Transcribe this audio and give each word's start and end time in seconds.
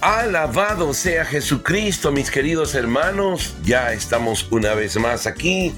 Alabado 0.00 0.94
sea 0.94 1.24
Jesucristo, 1.24 2.12
mis 2.12 2.30
queridos 2.30 2.76
hermanos. 2.76 3.56
Ya 3.64 3.92
estamos 3.92 4.46
una 4.52 4.74
vez 4.74 4.96
más 4.96 5.26
aquí, 5.26 5.74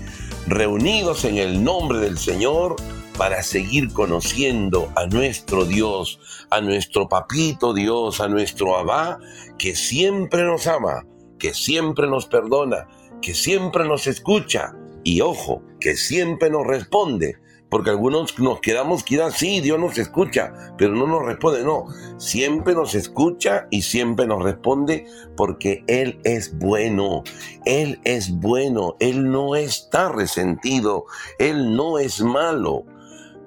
reunidos 0.47 1.25
en 1.25 1.39
el 1.39 1.65
nombre 1.65 2.01
del 2.01 2.19
Señor 2.19 2.77
para 3.17 3.43
seguir 3.43 3.91
conociendo 3.95 4.93
a 4.95 5.07
nuestro 5.07 5.65
Dios, 5.65 6.21
a 6.51 6.61
nuestro 6.61 7.09
papito 7.09 7.73
Dios, 7.73 8.21
a 8.21 8.29
nuestro 8.29 8.77
Abba, 8.77 9.21
que 9.59 9.75
siempre 9.75 10.43
nos 10.43 10.67
ama, 10.67 11.07
que 11.39 11.55
siempre 11.55 12.07
nos 12.07 12.27
perdona, 12.27 12.89
que 13.23 13.33
siempre 13.33 13.89
nos 13.89 14.07
escucha 14.07 14.75
y 15.03 15.23
ojo, 15.23 15.63
que 15.81 15.97
siempre 15.97 16.51
nos 16.51 16.67
responde 16.67 17.39
porque 17.71 17.91
algunos 17.91 18.39
nos 18.39 18.61
quedamos 18.61 19.05
quizás, 19.05 19.35
sí, 19.35 19.61
Dios 19.61 19.79
nos 19.79 19.97
escucha, 19.97 20.53
pero 20.77 20.95
no 20.95 21.07
nos 21.07 21.25
responde, 21.25 21.63
no, 21.63 21.87
siempre 22.19 22.75
nos 22.75 22.95
escucha 22.95 23.69
y 23.71 23.83
siempre 23.83 24.27
nos 24.27 24.43
responde 24.43 25.07
porque 25.37 25.85
Él 25.87 26.21
es 26.25 26.59
bueno, 26.59 27.23
Él 27.65 28.01
es 28.05 28.31
bueno, 28.31 28.97
Él 28.99 29.31
no 29.31 29.55
está 29.57 30.11
resentido, 30.11 31.05
Él 31.39 31.77
no 31.77 31.99
es 31.99 32.21
malo. 32.21 32.85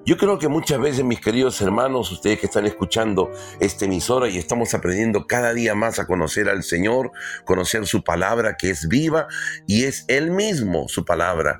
Yo 0.06 0.18
creo 0.18 0.38
que 0.38 0.48
muchas 0.48 0.78
veces, 0.78 1.02
mis 1.02 1.20
queridos 1.20 1.58
hermanos, 1.62 2.12
ustedes 2.12 2.38
que 2.38 2.44
están 2.44 2.66
escuchando 2.66 3.30
esta 3.58 3.86
emisora 3.86 4.28
y 4.28 4.36
estamos 4.36 4.74
aprendiendo 4.74 5.26
cada 5.26 5.54
día 5.54 5.74
más 5.74 5.98
a 5.98 6.06
conocer 6.06 6.50
al 6.50 6.62
Señor, 6.62 7.12
conocer 7.46 7.86
su 7.86 8.04
palabra 8.04 8.56
que 8.58 8.68
es 8.68 8.86
viva 8.86 9.28
y 9.66 9.84
es 9.84 10.04
Él 10.08 10.30
mismo 10.30 10.88
su 10.88 11.06
palabra. 11.06 11.58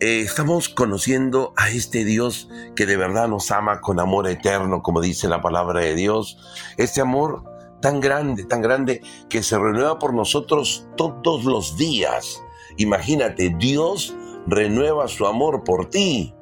Eh, 0.00 0.20
estamos 0.20 0.68
conociendo 0.68 1.52
a 1.56 1.70
este 1.70 2.04
Dios 2.04 2.48
que 2.74 2.84
de 2.84 2.96
verdad 2.96 3.28
nos 3.28 3.50
ama 3.52 3.80
con 3.80 4.00
amor 4.00 4.26
eterno, 4.28 4.82
como 4.82 5.00
dice 5.00 5.28
la 5.28 5.40
palabra 5.40 5.80
de 5.80 5.94
Dios. 5.94 6.36
Este 6.76 7.00
amor 7.00 7.44
tan 7.80 8.00
grande, 8.00 8.44
tan 8.44 8.60
grande, 8.60 9.02
que 9.28 9.42
se 9.42 9.56
renueva 9.56 9.98
por 9.98 10.12
nosotros 10.12 10.88
todos 10.96 11.44
los 11.44 11.76
días. 11.76 12.42
Imagínate, 12.76 13.54
Dios 13.56 14.14
renueva 14.46 15.06
su 15.06 15.26
amor 15.26 15.62
por 15.62 15.90
ti. 15.90 16.34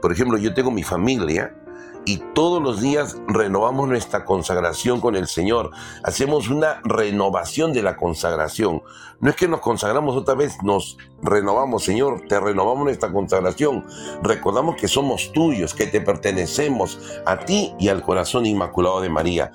Por 0.00 0.12
ejemplo, 0.12 0.38
yo 0.38 0.54
tengo 0.54 0.70
mi 0.70 0.82
familia 0.82 1.54
y 2.08 2.16
todos 2.32 2.62
los 2.62 2.80
días 2.80 3.18
renovamos 3.28 3.86
nuestra 3.86 4.24
consagración 4.24 4.98
con 4.98 5.14
el 5.14 5.26
Señor. 5.26 5.72
Hacemos 6.02 6.48
una 6.48 6.80
renovación 6.82 7.74
de 7.74 7.82
la 7.82 7.98
consagración. 7.98 8.82
No 9.20 9.28
es 9.28 9.36
que 9.36 9.46
nos 9.46 9.60
consagramos 9.60 10.16
otra 10.16 10.34
vez, 10.34 10.56
nos 10.62 10.96
renovamos, 11.22 11.84
Señor, 11.84 12.22
te 12.26 12.40
renovamos 12.40 12.84
nuestra 12.84 13.12
consagración. 13.12 13.84
Recordamos 14.22 14.76
que 14.76 14.88
somos 14.88 15.32
tuyos, 15.34 15.74
que 15.74 15.86
te 15.86 16.00
pertenecemos 16.00 16.98
a 17.26 17.40
ti 17.40 17.74
y 17.78 17.88
al 17.88 18.00
corazón 18.00 18.46
inmaculado 18.46 19.02
de 19.02 19.10
María. 19.10 19.52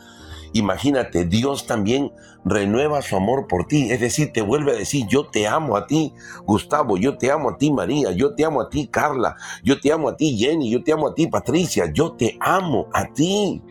Imagínate, 0.53 1.25
Dios 1.25 1.65
también 1.65 2.11
renueva 2.45 3.01
su 3.01 3.15
amor 3.15 3.47
por 3.47 3.65
ti, 3.65 3.91
es 3.91 3.99
decir, 3.99 4.31
te 4.31 4.41
vuelve 4.41 4.71
a 4.71 4.75
decir, 4.75 5.07
yo 5.09 5.25
te 5.25 5.47
amo 5.47 5.75
a 5.75 5.87
ti, 5.87 6.13
Gustavo, 6.45 6.97
yo 6.97 7.17
te 7.17 7.31
amo 7.31 7.49
a 7.49 7.57
ti, 7.57 7.71
María, 7.71 8.11
yo 8.11 8.35
te 8.35 8.45
amo 8.45 8.61
a 8.61 8.69
ti, 8.69 8.87
Carla, 8.87 9.35
yo 9.63 9.79
te 9.79 9.91
amo 9.91 10.09
a 10.09 10.15
ti, 10.15 10.37
Jenny, 10.37 10.69
yo 10.69 10.83
te 10.83 10.93
amo 10.93 11.07
a 11.07 11.15
ti, 11.15 11.25
Patricia, 11.25 11.91
yo 11.91 12.13
te 12.13 12.37
amo 12.39 12.87
a 12.93 13.11
ti. 13.13 13.63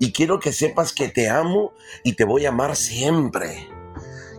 Y 0.00 0.10
quiero 0.10 0.40
que 0.40 0.52
sepas 0.52 0.92
que 0.92 1.08
te 1.08 1.30
amo 1.30 1.72
y 2.02 2.14
te 2.14 2.24
voy 2.24 2.46
a 2.46 2.48
amar 2.48 2.74
siempre. 2.74 3.68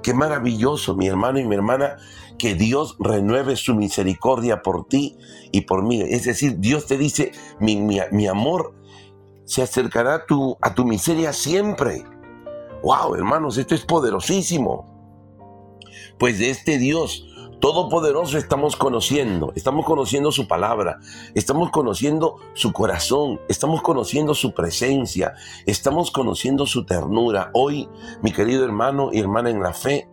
Qué 0.04 0.14
maravilloso, 0.14 0.96
mi 0.96 1.08
hermano 1.08 1.40
y 1.40 1.46
mi 1.46 1.56
hermana, 1.56 1.96
que 2.38 2.54
Dios 2.54 2.98
renueve 3.00 3.56
su 3.56 3.76
misericordia 3.76 4.62
por 4.62 4.88
ti 4.90 5.18
y 5.54 5.62
por 5.62 5.84
mí. 5.86 6.02
Es 6.02 6.26
decir, 6.26 6.60
Dios 6.60 6.86
te 6.86 6.98
dice, 6.98 7.32
mi, 7.62 7.78
mi 7.78 8.28
amor 8.28 8.76
se 9.46 9.62
acercará 9.62 10.16
a 10.16 10.26
tu, 10.26 10.58
a 10.62 10.74
tu 10.74 10.86
miseria 10.86 11.34
siempre. 11.34 12.04
¡Wow, 12.84 13.16
hermanos! 13.16 13.58
Esto 13.58 13.76
es 13.76 13.86
poderosísimo. 13.86 14.94
Pues 16.18 16.40
de 16.40 16.50
este 16.50 16.78
Dios 16.78 17.26
Todopoderoso 17.60 18.38
estamos 18.38 18.76
conociendo, 18.76 19.52
estamos 19.56 19.86
conociendo 19.86 20.32
su 20.32 20.48
palabra, 20.48 21.00
estamos 21.34 21.72
conociendo 21.72 22.36
su 22.54 22.74
corazón, 22.74 23.40
estamos 23.48 23.82
conociendo 23.82 24.36
su 24.36 24.54
presencia, 24.54 25.34
estamos 25.66 26.12
conociendo 26.12 26.66
su 26.68 26.86
ternura. 26.86 27.52
Hoy, 27.54 27.90
mi 28.22 28.32
querido 28.32 28.66
hermano 28.66 29.10
y 29.12 29.20
hermana 29.20 29.50
en 29.50 29.62
la 29.62 29.74
fe, 29.74 30.10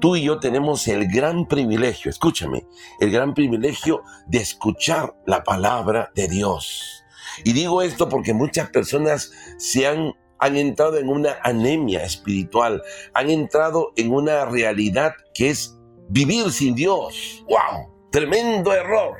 tú 0.00 0.16
y 0.16 0.22
yo 0.22 0.38
tenemos 0.38 0.86
el 0.88 1.08
gran 1.08 1.46
privilegio, 1.46 2.08
escúchame, 2.08 2.66
el 3.00 3.10
gran 3.10 3.34
privilegio 3.34 4.02
de 4.26 4.38
escuchar 4.38 5.16
la 5.26 5.42
palabra 5.42 6.12
de 6.14 6.28
Dios. 6.28 6.95
Y 7.44 7.52
digo 7.52 7.82
esto 7.82 8.08
porque 8.08 8.32
muchas 8.32 8.70
personas 8.70 9.32
se 9.58 9.86
han, 9.86 10.12
han 10.38 10.56
entrado 10.56 10.98
en 10.98 11.08
una 11.08 11.36
anemia 11.42 12.04
espiritual, 12.04 12.82
han 13.14 13.30
entrado 13.30 13.92
en 13.96 14.12
una 14.12 14.44
realidad 14.46 15.12
que 15.34 15.50
es 15.50 15.76
vivir 16.08 16.50
sin 16.50 16.74
Dios. 16.74 17.44
¡Wow! 17.48 18.08
Tremendo 18.10 18.72
error. 18.72 19.16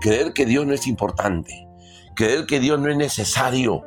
Creer 0.00 0.32
que 0.32 0.46
Dios 0.46 0.66
no 0.66 0.74
es 0.74 0.86
importante, 0.86 1.66
creer 2.14 2.46
que 2.46 2.60
Dios 2.60 2.78
no 2.78 2.88
es 2.88 2.96
necesario, 2.96 3.84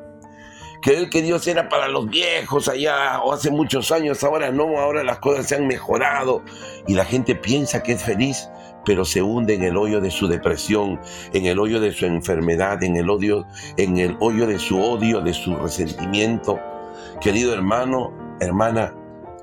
creer 0.82 1.10
que 1.10 1.22
Dios 1.22 1.48
era 1.48 1.70
para 1.70 1.88
los 1.88 2.10
viejos 2.10 2.68
allá 2.68 3.22
o 3.22 3.32
hace 3.32 3.50
muchos 3.50 3.94
años, 3.94 4.22
ahora 4.24 4.52
no, 4.52 4.78
ahora 4.78 5.04
las 5.04 5.20
cosas 5.20 5.48
se 5.48 5.56
han 5.56 5.68
mejorado 5.68 6.44
y 6.86 6.96
la 6.96 7.06
gente 7.06 7.34
piensa 7.36 7.82
que 7.82 7.94
es 7.94 8.04
feliz 8.04 8.50
pero 8.86 9.06
se 9.06 9.22
hunde 9.22 9.56
en 9.56 9.64
el 9.64 9.78
hoyo 9.78 10.02
de 10.02 10.12
su 10.12 10.28
depresión, 10.28 11.00
en 11.34 11.46
el 11.46 11.60
hoyo 11.60 11.80
de 11.80 11.92
su 11.92 12.06
enfermedad, 12.06 12.84
en 12.84 12.96
el 12.96 13.10
odio, 13.10 13.46
en 13.78 13.98
el 13.98 14.18
hoyo 14.20 14.48
de 14.48 14.60
su 14.60 14.80
odio, 14.82 15.22
de 15.22 15.34
su 15.34 15.56
resentimiento. 15.56 16.60
Querido 17.20 17.54
hermano, 17.54 18.12
hermana, 18.40 18.96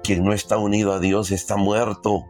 quien 0.02 0.24
no 0.24 0.32
está 0.32 0.58
unido 0.58 0.92
a 0.92 1.00
Dios 1.00 1.30
está 1.30 1.56
muerto. 1.56 2.24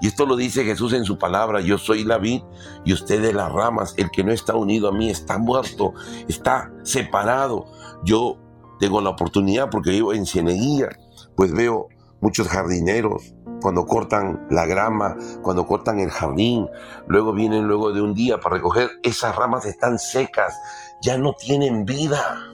Y 0.00 0.06
esto 0.08 0.26
lo 0.26 0.36
dice 0.36 0.64
Jesús 0.64 0.92
en 0.92 1.04
su 1.04 1.18
palabra, 1.18 1.60
yo 1.60 1.78
soy 1.78 2.04
la 2.04 2.18
vid 2.18 2.42
y 2.84 2.92
ustedes 2.92 3.34
las 3.34 3.52
ramas, 3.52 3.94
el 3.96 4.10
que 4.10 4.24
no 4.24 4.32
está 4.32 4.54
unido 4.54 4.88
a 4.88 4.92
mí 4.92 5.10
está 5.10 5.38
muerto, 5.38 5.94
está 6.28 6.72
separado. 6.82 7.66
Yo 8.04 8.36
tengo 8.80 9.00
la 9.00 9.10
oportunidad 9.10 9.70
porque 9.70 9.90
vivo 9.90 10.12
en 10.12 10.26
Cieneguía, 10.26 10.88
pues 11.36 11.52
veo 11.52 11.88
muchos 12.20 12.48
jardineros, 12.48 13.34
cuando 13.62 13.86
cortan 13.86 14.46
la 14.50 14.66
grama, 14.66 15.16
cuando 15.42 15.66
cortan 15.66 16.00
el 16.00 16.10
jardín, 16.10 16.68
luego 17.06 17.32
vienen 17.32 17.66
luego 17.66 17.92
de 17.92 18.02
un 18.02 18.12
día 18.12 18.38
para 18.38 18.56
recoger, 18.56 18.90
esas 19.02 19.34
ramas 19.36 19.64
están 19.64 19.98
secas, 19.98 20.54
ya 21.00 21.16
no 21.16 21.34
tienen 21.34 21.84
vida. 21.84 22.48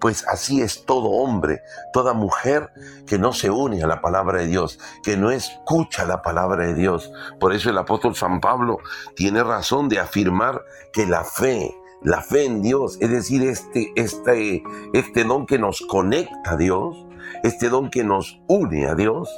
Pues 0.00 0.26
así 0.26 0.62
es 0.62 0.84
todo 0.84 1.10
hombre, 1.10 1.60
toda 1.92 2.12
mujer 2.12 2.72
que 3.06 3.18
no 3.18 3.32
se 3.32 3.50
une 3.50 3.84
a 3.84 3.86
la 3.86 4.00
palabra 4.00 4.40
de 4.40 4.48
Dios, 4.48 4.80
que 5.04 5.16
no 5.16 5.30
escucha 5.30 6.04
la 6.04 6.22
palabra 6.22 6.66
de 6.66 6.74
Dios. 6.74 7.12
Por 7.38 7.52
eso 7.52 7.70
el 7.70 7.78
apóstol 7.78 8.16
San 8.16 8.40
Pablo 8.40 8.78
tiene 9.14 9.44
razón 9.44 9.88
de 9.88 10.00
afirmar 10.00 10.60
que 10.92 11.06
la 11.06 11.22
fe, 11.22 11.72
la 12.02 12.20
fe 12.20 12.46
en 12.46 12.62
Dios, 12.62 12.98
es 13.00 13.10
decir, 13.10 13.44
este, 13.44 13.92
este, 13.94 14.64
este 14.92 15.22
don 15.22 15.46
que 15.46 15.60
nos 15.60 15.80
conecta 15.82 16.52
a 16.52 16.56
Dios, 16.56 17.06
este 17.44 17.68
don 17.68 17.88
que 17.88 18.02
nos 18.02 18.40
une 18.48 18.86
a 18.86 18.96
Dios, 18.96 19.28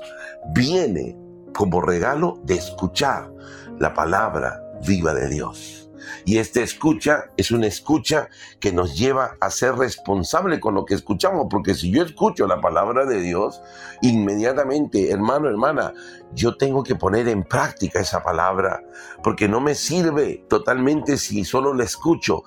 viene 0.53 1.17
como 1.55 1.81
regalo 1.81 2.41
de 2.45 2.55
escuchar 2.57 3.33
la 3.79 3.95
palabra 3.95 4.61
viva 4.87 5.15
de 5.15 5.29
Dios. 5.29 5.85
Y 6.25 6.39
esta 6.39 6.61
escucha 6.61 7.31
es 7.37 7.51
una 7.51 7.67
escucha 7.67 8.29
que 8.61 8.73
nos 8.73 8.97
lleva 8.97 9.37
a 9.41 9.51
ser 9.51 9.75
responsable 9.77 10.61
con 10.61 10.75
lo 10.75 10.85
que 10.85 10.95
escuchamos, 10.95 11.47
porque 11.51 11.75
si 11.75 11.91
yo 11.91 12.03
escucho 12.03 12.47
la 12.47 12.61
palabra 12.61 13.05
de 13.07 13.21
Dios, 13.21 13.61
inmediatamente, 14.03 15.11
hermano, 15.11 15.49
hermana, 15.49 15.93
yo 16.35 16.57
tengo 16.57 16.83
que 16.83 16.95
poner 16.95 17.29
en 17.29 17.45
práctica 17.45 18.01
esa 18.01 18.23
palabra, 18.23 18.83
porque 19.23 19.49
no 19.49 19.61
me 19.61 19.75
sirve 19.75 20.45
totalmente 20.49 21.17
si 21.17 21.45
solo 21.45 21.75
la 21.75 21.85
escucho. 21.85 22.43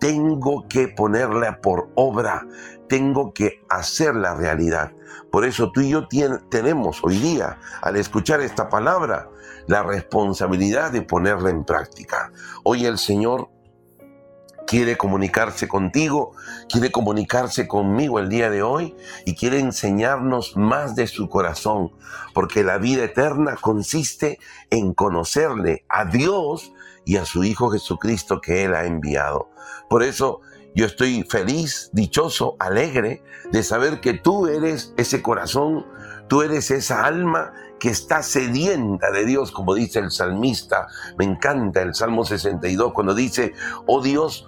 Tengo 0.00 0.66
que 0.68 0.88
ponerla 0.88 1.60
por 1.60 1.90
obra, 1.94 2.46
tengo 2.88 3.32
que 3.32 3.62
hacer 3.68 4.14
la 4.14 4.34
realidad. 4.34 4.92
Por 5.30 5.44
eso 5.44 5.70
tú 5.72 5.80
y 5.80 5.90
yo 5.90 6.08
tenemos 6.48 7.00
hoy 7.02 7.18
día, 7.18 7.58
al 7.82 7.96
escuchar 7.96 8.40
esta 8.40 8.68
palabra, 8.68 9.28
la 9.66 9.82
responsabilidad 9.82 10.92
de 10.92 11.02
ponerla 11.02 11.50
en 11.50 11.64
práctica. 11.64 12.32
Hoy 12.64 12.86
el 12.86 12.98
Señor 12.98 13.50
quiere 14.68 14.98
comunicarse 14.98 15.66
contigo, 15.66 16.32
quiere 16.70 16.92
comunicarse 16.92 17.66
conmigo 17.66 18.18
el 18.18 18.28
día 18.28 18.50
de 18.50 18.62
hoy 18.62 18.94
y 19.24 19.34
quiere 19.34 19.60
enseñarnos 19.60 20.58
más 20.58 20.94
de 20.94 21.06
su 21.06 21.30
corazón, 21.30 21.92
porque 22.34 22.62
la 22.62 22.76
vida 22.76 23.04
eterna 23.04 23.56
consiste 23.58 24.38
en 24.68 24.92
conocerle 24.92 25.84
a 25.88 26.04
Dios 26.04 26.72
y 27.08 27.16
a 27.16 27.24
su 27.24 27.42
Hijo 27.42 27.70
Jesucristo 27.70 28.38
que 28.38 28.66
Él 28.66 28.74
ha 28.74 28.84
enviado. 28.84 29.48
Por 29.88 30.02
eso 30.02 30.42
yo 30.74 30.84
estoy 30.84 31.22
feliz, 31.22 31.88
dichoso, 31.94 32.54
alegre 32.58 33.22
de 33.50 33.62
saber 33.62 34.00
que 34.00 34.12
tú 34.12 34.46
eres 34.46 34.92
ese 34.98 35.22
corazón, 35.22 35.86
tú 36.28 36.42
eres 36.42 36.70
esa 36.70 37.06
alma 37.06 37.54
que 37.80 37.88
está 37.88 38.22
sedienta 38.22 39.10
de 39.10 39.24
Dios, 39.24 39.52
como 39.52 39.74
dice 39.74 40.00
el 40.00 40.10
salmista. 40.10 40.86
Me 41.16 41.24
encanta 41.24 41.80
el 41.80 41.94
Salmo 41.94 42.26
62 42.26 42.92
cuando 42.92 43.14
dice, 43.14 43.54
oh 43.86 44.02
Dios, 44.02 44.46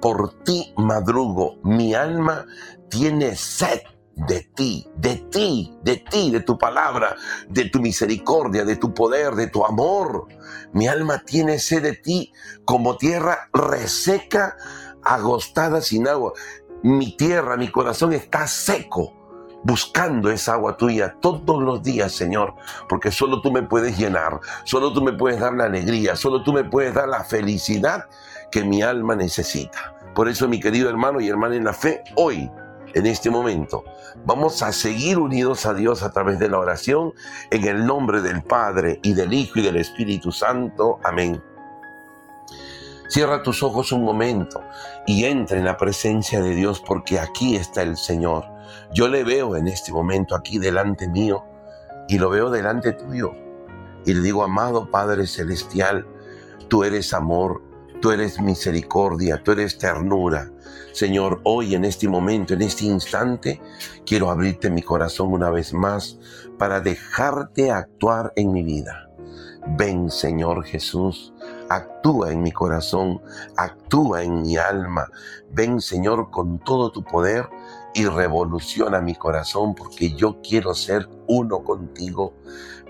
por 0.00 0.32
ti 0.44 0.72
madrugo, 0.76 1.56
mi 1.64 1.92
alma 1.92 2.46
tiene 2.88 3.34
sed 3.34 3.80
de 4.16 4.40
ti, 4.54 4.86
de 4.96 5.16
ti, 5.16 5.76
de 5.82 5.96
ti, 5.96 6.30
de 6.30 6.40
tu 6.40 6.56
palabra, 6.56 7.16
de 7.48 7.64
tu 7.66 7.80
misericordia, 7.80 8.64
de 8.64 8.76
tu 8.76 8.94
poder, 8.94 9.34
de 9.34 9.48
tu 9.48 9.64
amor. 9.64 10.28
Mi 10.72 10.86
alma 10.86 11.22
tiene 11.24 11.58
sed 11.58 11.82
de 11.82 11.94
ti 11.94 12.32
como 12.64 12.96
tierra 12.96 13.48
reseca, 13.52 14.56
agostada 15.02 15.80
sin 15.80 16.08
agua. 16.08 16.32
Mi 16.82 17.16
tierra, 17.16 17.56
mi 17.56 17.70
corazón 17.70 18.12
está 18.12 18.46
seco 18.46 19.12
buscando 19.64 20.30
esa 20.30 20.52
agua 20.52 20.76
tuya 20.76 21.16
todos 21.20 21.62
los 21.62 21.82
días, 21.82 22.12
Señor, 22.12 22.54
porque 22.88 23.10
solo 23.10 23.40
tú 23.40 23.50
me 23.50 23.62
puedes 23.62 23.98
llenar, 23.98 24.38
solo 24.64 24.92
tú 24.92 25.02
me 25.02 25.14
puedes 25.14 25.40
dar 25.40 25.54
la 25.54 25.64
alegría, 25.64 26.16
solo 26.16 26.42
tú 26.42 26.52
me 26.52 26.64
puedes 26.64 26.94
dar 26.94 27.08
la 27.08 27.24
felicidad 27.24 28.04
que 28.52 28.62
mi 28.62 28.82
alma 28.82 29.16
necesita. 29.16 29.94
Por 30.14 30.28
eso, 30.28 30.46
mi 30.48 30.60
querido 30.60 30.88
hermano 30.90 31.20
y 31.20 31.28
hermana 31.28 31.56
en 31.56 31.64
la 31.64 31.72
fe, 31.72 32.04
hoy 32.14 32.50
en 32.94 33.06
este 33.06 33.30
momento. 33.30 33.84
Vamos 34.24 34.62
a 34.62 34.72
seguir 34.72 35.18
unidos 35.18 35.66
a 35.66 35.74
Dios 35.74 36.02
a 36.02 36.12
través 36.12 36.38
de 36.38 36.48
la 36.48 36.58
oración 36.58 37.12
en 37.50 37.64
el 37.64 37.84
nombre 37.86 38.22
del 38.22 38.42
Padre 38.42 39.00
y 39.02 39.14
del 39.14 39.32
Hijo 39.32 39.58
y 39.58 39.62
del 39.62 39.76
Espíritu 39.76 40.32
Santo. 40.32 40.98
Amén. 41.04 41.42
Cierra 43.08 43.42
tus 43.42 43.62
ojos 43.62 43.92
un 43.92 44.02
momento 44.02 44.62
y 45.06 45.24
entra 45.24 45.58
en 45.58 45.64
la 45.64 45.76
presencia 45.76 46.40
de 46.40 46.54
Dios 46.54 46.82
porque 46.84 47.18
aquí 47.18 47.56
está 47.56 47.82
el 47.82 47.96
Señor. 47.96 48.44
Yo 48.92 49.08
le 49.08 49.24
veo 49.24 49.56
en 49.56 49.68
este 49.68 49.92
momento 49.92 50.34
aquí 50.34 50.58
delante 50.58 51.06
mío 51.08 51.44
y 52.08 52.18
lo 52.18 52.30
veo 52.30 52.50
delante 52.50 52.92
tuyo. 52.92 53.32
Y 54.06 54.14
le 54.14 54.20
digo, 54.20 54.42
amado 54.42 54.90
Padre 54.90 55.26
Celestial, 55.26 56.06
tú 56.68 56.84
eres 56.84 57.12
amor, 57.12 57.62
tú 58.00 58.10
eres 58.10 58.40
misericordia, 58.40 59.42
tú 59.42 59.52
eres 59.52 59.78
ternura. 59.78 60.50
Señor, 60.92 61.40
hoy 61.44 61.74
en 61.74 61.84
este 61.84 62.08
momento, 62.08 62.54
en 62.54 62.62
este 62.62 62.84
instante, 62.84 63.60
quiero 64.06 64.30
abrirte 64.30 64.70
mi 64.70 64.82
corazón 64.82 65.32
una 65.32 65.50
vez 65.50 65.72
más 65.72 66.18
para 66.58 66.80
dejarte 66.80 67.70
actuar 67.70 68.32
en 68.36 68.52
mi 68.52 68.62
vida. 68.62 69.10
Ven, 69.66 70.10
Señor 70.10 70.64
Jesús, 70.64 71.32
actúa 71.70 72.30
en 72.30 72.42
mi 72.42 72.52
corazón, 72.52 73.20
actúa 73.56 74.22
en 74.22 74.42
mi 74.42 74.56
alma. 74.56 75.08
Ven, 75.50 75.80
Señor, 75.80 76.30
con 76.30 76.58
todo 76.58 76.92
tu 76.92 77.02
poder 77.02 77.48
y 77.94 78.06
revoluciona 78.06 79.00
mi 79.00 79.14
corazón 79.14 79.74
porque 79.74 80.12
yo 80.12 80.40
quiero 80.42 80.74
ser 80.74 81.08
uno 81.26 81.64
contigo. 81.64 82.34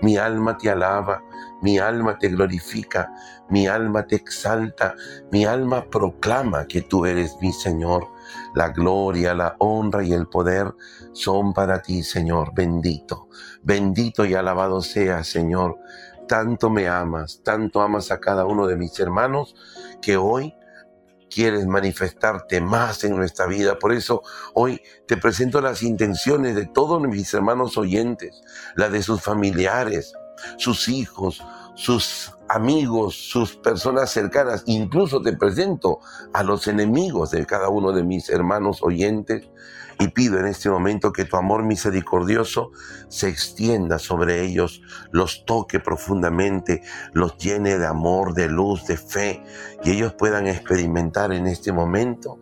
Mi 0.01 0.17
alma 0.17 0.57
te 0.57 0.69
alaba, 0.69 1.23
mi 1.61 1.79
alma 1.79 2.17
te 2.17 2.29
glorifica, 2.29 3.11
mi 3.49 3.67
alma 3.67 4.05
te 4.05 4.15
exalta, 4.15 4.95
mi 5.31 5.45
alma 5.45 5.85
proclama 5.89 6.67
que 6.67 6.81
tú 6.81 7.05
eres 7.05 7.35
mi 7.41 7.53
Señor. 7.53 8.07
La 8.55 8.69
gloria, 8.69 9.33
la 9.33 9.55
honra 9.59 10.03
y 10.03 10.13
el 10.13 10.27
poder 10.27 10.73
son 11.13 11.53
para 11.53 11.81
ti, 11.81 12.03
Señor. 12.03 12.53
Bendito, 12.53 13.29
bendito 13.63 14.25
y 14.25 14.33
alabado 14.33 14.81
sea, 14.81 15.23
Señor. 15.23 15.77
Tanto 16.27 16.69
me 16.69 16.87
amas, 16.87 17.41
tanto 17.43 17.81
amas 17.81 18.11
a 18.11 18.19
cada 18.19 18.45
uno 18.45 18.65
de 18.65 18.77
mis 18.77 18.99
hermanos 18.99 19.55
que 20.01 20.17
hoy 20.17 20.55
quieres 21.29 21.67
manifestarte 21.67 22.61
más 22.61 23.03
en 23.03 23.15
nuestra 23.15 23.45
vida. 23.45 23.77
Por 23.77 23.93
eso 23.93 24.23
hoy 24.53 24.81
te 25.07 25.17
presento 25.17 25.61
las 25.61 25.83
intenciones 25.83 26.55
de 26.55 26.65
todos 26.65 27.01
mis 27.01 27.33
hermanos 27.33 27.77
oyentes, 27.77 28.41
la 28.75 28.89
de 28.89 29.03
sus 29.03 29.21
familiares, 29.21 30.15
sus 30.57 30.87
hijos, 30.87 31.43
sus 31.75 32.33
amigos, 32.47 33.15
sus 33.15 33.55
personas 33.55 34.09
cercanas. 34.11 34.63
Incluso 34.65 35.21
te 35.21 35.33
presento 35.33 35.99
a 36.33 36.43
los 36.43 36.67
enemigos 36.67 37.31
de 37.31 37.45
cada 37.45 37.69
uno 37.69 37.91
de 37.91 38.03
mis 38.03 38.29
hermanos 38.29 38.81
oyentes 38.81 39.49
y 39.99 40.09
pido 40.09 40.39
en 40.39 40.47
este 40.47 40.69
momento 40.69 41.13
que 41.13 41.25
tu 41.25 41.37
amor 41.37 41.63
misericordioso 41.63 42.71
se 43.07 43.29
extienda 43.29 43.99
sobre 43.99 44.43
ellos, 44.43 44.81
los 45.11 45.45
toque 45.45 45.79
profundamente, 45.79 46.81
los 47.13 47.37
llene 47.37 47.77
de 47.77 47.87
amor, 47.87 48.33
de 48.33 48.49
luz, 48.49 48.85
de 48.87 48.97
fe, 48.97 49.43
y 49.83 49.91
ellos 49.91 50.13
puedan 50.13 50.47
experimentar 50.47 51.31
en 51.31 51.47
este 51.47 51.71
momento 51.71 52.39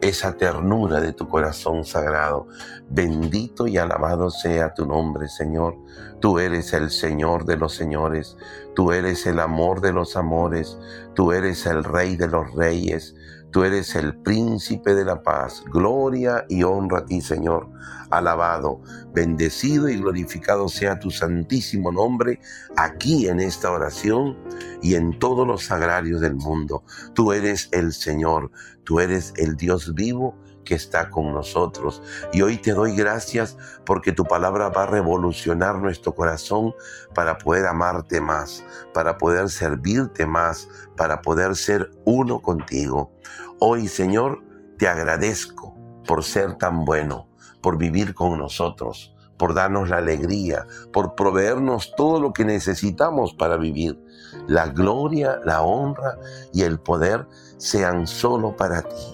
esa 0.00 0.36
ternura 0.36 1.00
de 1.00 1.12
tu 1.12 1.28
corazón 1.28 1.84
sagrado. 1.84 2.46
Bendito 2.88 3.66
y 3.66 3.78
alabado 3.78 4.30
sea 4.30 4.74
tu 4.74 4.86
nombre, 4.86 5.28
Señor. 5.28 5.76
Tú 6.20 6.38
eres 6.38 6.72
el 6.72 6.90
Señor 6.90 7.44
de 7.44 7.56
los 7.56 7.74
señores, 7.74 8.36
tú 8.74 8.92
eres 8.92 9.26
el 9.26 9.40
amor 9.40 9.80
de 9.80 9.92
los 9.92 10.16
amores, 10.16 10.78
tú 11.14 11.32
eres 11.32 11.66
el 11.66 11.84
Rey 11.84 12.16
de 12.16 12.28
los 12.28 12.52
reyes, 12.54 13.14
Tú 13.54 13.62
eres 13.62 13.94
el 13.94 14.16
príncipe 14.16 14.96
de 14.96 15.04
la 15.04 15.22
paz. 15.22 15.62
Gloria 15.72 16.44
y 16.48 16.64
honra 16.64 16.98
a 16.98 17.04
ti, 17.06 17.20
Señor. 17.20 17.68
Alabado, 18.10 18.82
bendecido 19.12 19.88
y 19.88 19.96
glorificado 19.96 20.68
sea 20.68 20.98
tu 20.98 21.12
santísimo 21.12 21.92
nombre 21.92 22.40
aquí 22.76 23.28
en 23.28 23.38
esta 23.38 23.70
oración 23.70 24.36
y 24.82 24.96
en 24.96 25.16
todos 25.20 25.46
los 25.46 25.62
sagrarios 25.62 26.20
del 26.20 26.34
mundo. 26.34 26.82
Tú 27.14 27.32
eres 27.32 27.68
el 27.70 27.92
Señor, 27.92 28.50
tú 28.82 28.98
eres 28.98 29.32
el 29.36 29.54
Dios 29.54 29.94
vivo 29.94 30.36
que 30.64 30.74
está 30.74 31.10
con 31.10 31.32
nosotros. 31.32 32.02
Y 32.32 32.42
hoy 32.42 32.58
te 32.58 32.72
doy 32.72 32.96
gracias 32.96 33.56
porque 33.84 34.12
tu 34.12 34.24
palabra 34.24 34.68
va 34.68 34.84
a 34.84 34.86
revolucionar 34.86 35.76
nuestro 35.76 36.14
corazón 36.14 36.74
para 37.14 37.38
poder 37.38 37.66
amarte 37.66 38.20
más, 38.20 38.64
para 38.92 39.18
poder 39.18 39.50
servirte 39.50 40.26
más, 40.26 40.68
para 40.96 41.22
poder 41.22 41.56
ser 41.56 41.90
uno 42.04 42.40
contigo. 42.40 43.12
Hoy, 43.60 43.88
Señor, 43.88 44.42
te 44.78 44.88
agradezco 44.88 45.74
por 46.06 46.24
ser 46.24 46.56
tan 46.56 46.84
bueno, 46.84 47.28
por 47.62 47.78
vivir 47.78 48.14
con 48.14 48.38
nosotros, 48.38 49.14
por 49.38 49.54
darnos 49.54 49.88
la 49.88 49.98
alegría, 49.98 50.66
por 50.92 51.14
proveernos 51.14 51.94
todo 51.96 52.20
lo 52.20 52.32
que 52.32 52.44
necesitamos 52.44 53.34
para 53.34 53.56
vivir. 53.56 54.00
La 54.46 54.66
gloria, 54.66 55.40
la 55.44 55.62
honra 55.62 56.18
y 56.52 56.62
el 56.62 56.78
poder 56.78 57.26
sean 57.56 58.06
solo 58.06 58.56
para 58.56 58.82
ti. 58.82 59.13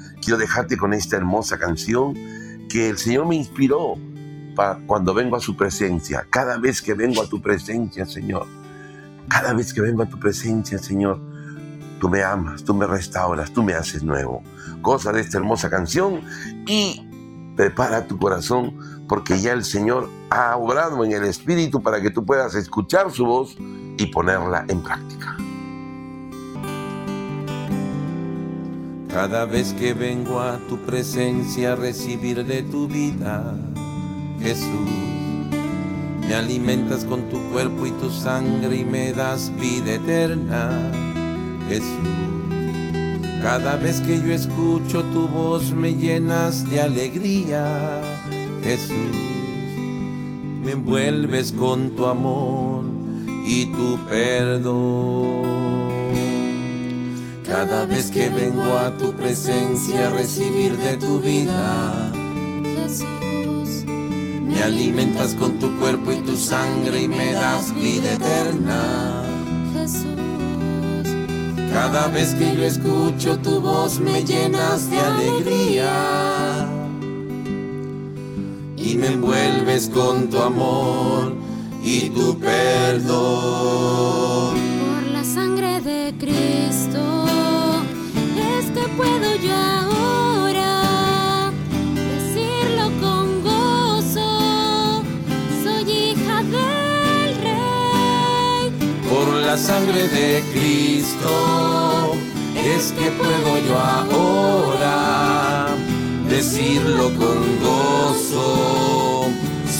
Quiero 0.21 0.37
dejarte 0.37 0.77
con 0.77 0.93
esta 0.93 1.17
hermosa 1.17 1.57
canción 1.57 2.13
que 2.69 2.89
el 2.89 2.97
Señor 2.97 3.27
me 3.27 3.35
inspiró 3.35 3.95
para 4.55 4.79
cuando 4.85 5.13
vengo 5.13 5.35
a 5.35 5.39
su 5.39 5.55
presencia. 5.55 6.25
Cada 6.29 6.57
vez 6.57 6.81
que 6.81 6.93
vengo 6.93 7.21
a 7.21 7.27
tu 7.27 7.41
presencia, 7.41 8.05
Señor. 8.05 8.45
Cada 9.27 9.53
vez 9.53 9.73
que 9.73 9.81
vengo 9.81 10.03
a 10.03 10.05
tu 10.05 10.19
presencia, 10.19 10.77
Señor. 10.77 11.19
Tú 11.99 12.09
me 12.09 12.23
amas, 12.23 12.63
tú 12.63 12.73
me 12.73 12.87
restauras, 12.87 13.51
tú 13.51 13.63
me 13.63 13.73
haces 13.73 14.03
nuevo. 14.03 14.43
Cosa 14.81 15.11
de 15.11 15.21
esta 15.21 15.37
hermosa 15.37 15.69
canción 15.69 16.21
y 16.67 17.07
prepara 17.55 18.07
tu 18.07 18.17
corazón 18.17 18.75
porque 19.07 19.39
ya 19.39 19.53
el 19.53 19.63
Señor 19.63 20.09
ha 20.29 20.55
obrado 20.55 21.03
en 21.03 21.11
el 21.11 21.25
Espíritu 21.25 21.81
para 21.81 22.01
que 22.01 22.09
tú 22.09 22.25
puedas 22.25 22.55
escuchar 22.55 23.11
su 23.11 23.25
voz 23.25 23.57
y 23.97 24.05
ponerla 24.07 24.65
en 24.67 24.81
práctica. 24.81 25.37
Cada 29.13 29.45
vez 29.45 29.73
que 29.73 29.93
vengo 29.93 30.39
a 30.39 30.57
tu 30.69 30.77
presencia 30.77 31.73
a 31.73 31.75
recibir 31.75 32.45
de 32.45 32.63
tu 32.63 32.87
vida, 32.87 33.55
Jesús, 34.41 34.89
me 36.27 36.33
alimentas 36.33 37.03
con 37.03 37.29
tu 37.29 37.37
cuerpo 37.51 37.85
y 37.85 37.91
tu 37.91 38.09
sangre 38.09 38.77
y 38.77 38.85
me 38.85 39.11
das 39.11 39.51
vida 39.59 39.95
eterna, 39.95 40.91
Jesús. 41.67 42.31
Cada 43.41 43.75
vez 43.75 43.99
que 44.01 44.17
yo 44.17 44.31
escucho 44.31 45.03
tu 45.05 45.27
voz 45.27 45.73
me 45.73 45.95
llenas 45.95 46.69
de 46.69 46.79
alegría 46.79 48.01
Jesús, 48.63 48.95
me 50.63 50.73
envuelves 50.73 51.51
con 51.51 51.95
tu 51.95 52.05
amor 52.05 52.83
y 53.45 53.65
tu 53.65 53.97
perdón. 54.07 55.70
Cada 57.51 57.85
vez 57.85 58.09
que 58.09 58.29
vengo 58.29 58.77
a 58.77 58.97
tu 58.97 59.11
presencia 59.11 60.07
a 60.07 60.11
recibir 60.11 60.77
de 60.77 60.95
tu 60.95 61.19
vida, 61.19 62.09
Jesús, 62.63 63.83
me 63.85 64.63
alimentas 64.63 65.35
con 65.35 65.59
tu 65.59 65.77
cuerpo 65.77 66.13
y 66.13 66.21
tu 66.21 66.37
sangre 66.37 67.01
y 67.01 67.09
me 67.09 67.33
das 67.33 67.75
vida 67.75 68.13
eterna. 68.13 69.25
Jesús, 69.73 71.09
cada 71.73 72.07
vez 72.07 72.33
que 72.35 72.55
yo 72.55 72.63
escucho 72.63 73.37
tu 73.39 73.59
voz 73.59 73.99
me 73.99 74.23
llenas 74.23 74.89
de 74.89 74.97
alegría 75.01 76.69
y 78.77 78.95
me 78.95 79.07
envuelves 79.07 79.89
con 79.89 80.29
tu 80.29 80.39
amor 80.39 81.33
y 81.83 82.11
tu 82.11 82.39
perdón. 82.39 83.11
Por 84.79 85.03
la 85.11 85.25
sangre 85.25 85.81
de 85.81 86.13
Cristo 86.17 87.20
es 88.71 88.77
que 88.77 88.87
puedo 88.95 89.35
yo 89.35 89.53
ahora 89.53 91.51
decirlo 91.93 92.91
con 93.01 93.43
gozo. 93.43 95.03
Soy 95.63 95.91
hija 95.91 96.43
del 96.43 97.35
Rey. 97.43 98.71
Por 99.09 99.27
la 99.35 99.57
sangre 99.57 100.07
de 100.07 100.43
Cristo 100.53 102.13
es 102.55 102.93
que 102.93 103.11
puedo 103.11 103.57
yo 103.67 103.77
ahora 103.77 105.67
decirlo 106.29 107.11
con 107.15 107.59
gozo. 107.61 109.27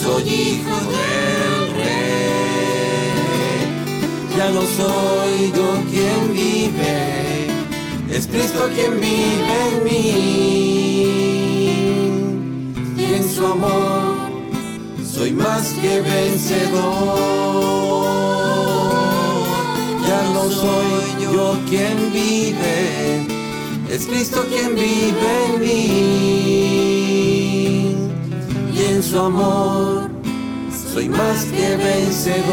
Soy 0.04 0.24
hijo 0.24 0.76
del 0.96 1.74
Rey. 1.76 1.92
Ya 4.38 4.50
no 4.50 4.62
soy 4.62 5.52
yo 5.56 5.84
quien 5.92 6.34
vive, 6.34 7.51
Cristo 8.32 8.70
quien 8.74 9.00
vive 9.02 9.58
en 9.68 9.84
mí. 9.84 9.92
Y 12.98 13.04
en 13.04 13.30
su 13.30 13.46
amor 13.46 14.32
soy 15.04 15.32
más 15.34 15.74
que 15.82 16.00
vencedor. 16.00 17.20
Ya 20.08 20.22
no 20.34 20.50
soy 20.50 21.02
yo 21.22 21.58
quien 21.70 22.14
vive, 22.14 23.28
es 23.90 24.06
Cristo 24.06 24.46
quien 24.50 24.76
vive 24.76 25.46
en 25.48 25.60
mí. 25.60 25.82
Y 28.74 28.80
en 28.94 29.04
su 29.04 29.20
amor 29.20 30.10
soy 30.94 31.10
más 31.10 31.44
que 31.46 31.76
vencedor. 31.76 32.48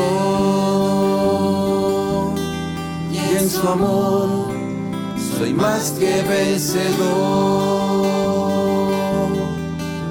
Y 3.12 3.18
en 3.36 3.48
su 3.48 3.68
amor 3.68 4.57
soy 5.38 5.54
más 5.54 5.92
que 5.92 6.22
vencedor. 6.22 6.98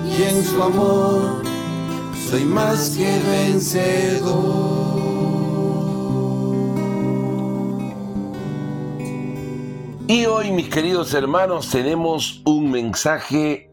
Y 0.05 0.23
en 0.23 0.43
su 0.43 0.63
amor 0.63 1.43
soy 2.29 2.45
más 2.45 2.91
que 2.91 3.19
vencedor. 3.27 4.97
Y 10.07 10.25
hoy, 10.25 10.51
mis 10.51 10.69
queridos 10.69 11.13
hermanos, 11.13 11.69
tenemos 11.69 12.41
un 12.45 12.71
mensaje 12.71 13.66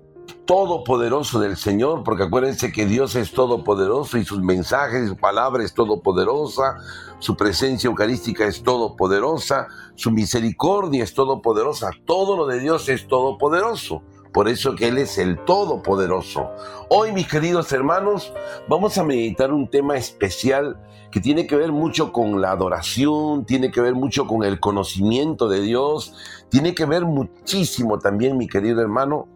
todopoderoso 0.47 1.41
del 1.41 1.57
Señor, 1.57 2.03
porque 2.05 2.25
acuérdense 2.25 2.73
que 2.73 2.87
Dios 2.87 3.15
es 3.17 3.33
todopoderoso 3.33 4.19
y 4.19 4.25
sus 4.25 4.41
mensajes, 4.43 5.09
su 5.09 5.17
palabra 5.17 5.65
es 5.65 5.75
todopoderosa, 5.75 6.77
su 7.19 7.37
presencia 7.37 7.89
eucarística 7.89 8.45
es 8.45 8.63
todopoderosa, 8.63 9.69
su 9.95 10.11
misericordia 10.11 11.05
es 11.05 11.15
todopoderosa, 11.15 11.91
todo 12.05 12.37
lo 12.37 12.47
de 12.47 12.61
Dios 12.61 12.89
es 12.89 13.07
todopoderoso. 13.09 14.03
Por 14.35 14.49
eso 14.49 14.75
que 14.75 14.89
Él 14.89 14.99
es 14.99 15.17
el 15.19 15.39
Todopoderoso. 15.45 16.51
Hoy, 16.91 17.13
mis 17.13 17.29
queridos 17.29 17.71
hermanos, 17.71 18.35
vamos 18.69 18.99
a 18.99 19.05
meditar 19.05 19.53
un 19.53 19.71
tema 19.71 19.97
especial 19.97 20.77
que 21.13 21.21
tiene 21.21 21.47
que 21.47 21.55
ver 21.55 21.71
mucho 21.71 22.13
con 22.13 22.41
la 22.41 22.51
adoración, 22.51 23.47
tiene 23.47 23.71
que 23.71 23.81
ver 23.81 23.95
mucho 23.95 24.27
con 24.27 24.43
el 24.43 24.59
conocimiento 24.59 25.49
de 25.49 25.61
Dios, 25.61 26.15
tiene 26.49 26.75
que 26.75 26.85
ver 26.85 27.05
muchísimo 27.05 28.01
también, 28.01 28.37
mi 28.37 28.49
querido 28.49 28.81
hermano, 28.81 29.29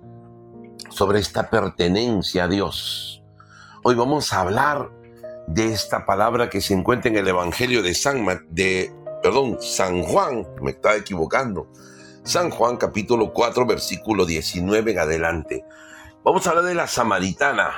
sobre 0.90 1.20
esta 1.20 1.50
pertenencia 1.50 2.44
a 2.44 2.48
Dios. 2.48 3.22
Hoy 3.84 3.94
vamos 3.94 4.32
a 4.32 4.40
hablar 4.40 4.90
de 5.46 5.72
esta 5.72 6.04
palabra 6.04 6.50
que 6.50 6.60
se 6.60 6.74
encuentra 6.74 7.10
en 7.10 7.16
el 7.16 7.28
Evangelio 7.28 7.82
de 7.82 7.94
San, 7.94 8.24
de, 8.50 8.92
perdón, 9.22 9.58
San 9.60 10.02
Juan, 10.02 10.46
me 10.60 10.72
estaba 10.72 10.96
equivocando. 10.96 11.70
San 12.22 12.50
Juan 12.50 12.76
capítulo 12.76 13.32
4 13.32 13.66
versículo 13.66 14.26
19 14.26 14.92
en 14.92 14.98
adelante. 14.98 15.64
Vamos 16.24 16.46
a 16.46 16.50
hablar 16.50 16.64
de 16.66 16.74
la 16.74 16.86
samaritana. 16.86 17.70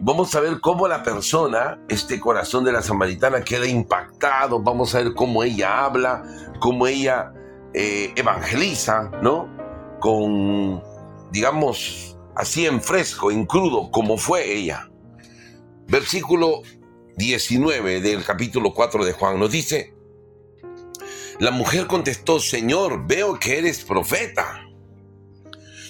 Vamos 0.00 0.34
a 0.34 0.40
ver 0.40 0.60
cómo 0.60 0.86
la 0.86 1.02
persona, 1.02 1.80
este 1.88 2.20
corazón 2.20 2.64
de 2.64 2.72
la 2.72 2.82
samaritana 2.82 3.40
queda 3.40 3.66
impactado. 3.66 4.60
Vamos 4.62 4.94
a 4.94 4.98
ver 4.98 5.14
cómo 5.14 5.42
ella 5.42 5.84
habla, 5.84 6.22
cómo 6.60 6.86
ella 6.86 7.32
eh, 7.74 8.12
evangeliza, 8.14 9.10
¿no? 9.22 9.48
Con, 9.98 10.82
digamos, 11.30 12.16
así 12.36 12.66
en 12.66 12.80
fresco, 12.80 13.30
en 13.30 13.46
crudo, 13.46 13.90
como 13.90 14.16
fue 14.16 14.52
ella. 14.52 14.90
Versículo 15.86 16.62
19 17.16 18.00
del 18.00 18.24
capítulo 18.24 18.72
4 18.74 19.04
de 19.04 19.12
Juan 19.12 19.38
nos 19.38 19.50
dice, 19.50 19.94
la 21.40 21.50
mujer 21.50 21.86
contestó, 21.86 22.40
Señor, 22.40 23.06
veo 23.06 23.38
que 23.38 23.58
eres 23.58 23.84
profeta. 23.84 24.64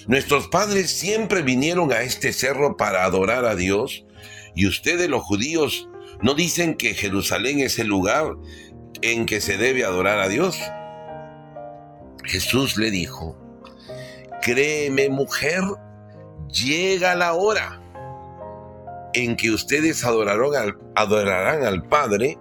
Nuestros 0.07 0.47
padres 0.47 0.91
siempre 0.91 1.41
vinieron 1.41 1.91
a 1.91 2.01
este 2.01 2.33
cerro 2.33 2.77
para 2.77 3.03
adorar 3.03 3.45
a 3.45 3.55
Dios, 3.55 4.05
y 4.55 4.67
ustedes 4.67 5.09
los 5.09 5.23
judíos 5.23 5.89
no 6.21 6.33
dicen 6.33 6.75
que 6.75 6.93
Jerusalén 6.93 7.59
es 7.59 7.79
el 7.79 7.87
lugar 7.87 8.35
en 9.01 9.25
que 9.25 9.41
se 9.41 9.57
debe 9.57 9.85
adorar 9.85 10.19
a 10.19 10.27
Dios. 10.27 10.59
Jesús 12.23 12.77
le 12.77 12.91
dijo, 12.91 13.37
créeme 14.41 15.09
mujer, 15.09 15.61
llega 16.51 17.15
la 17.15 17.33
hora 17.33 17.81
en 19.13 19.35
que 19.35 19.51
ustedes 19.51 20.03
adorarán 20.03 20.55
al, 20.55 20.77
adorarán 20.95 21.63
al 21.63 21.83
Padre, 21.83 22.37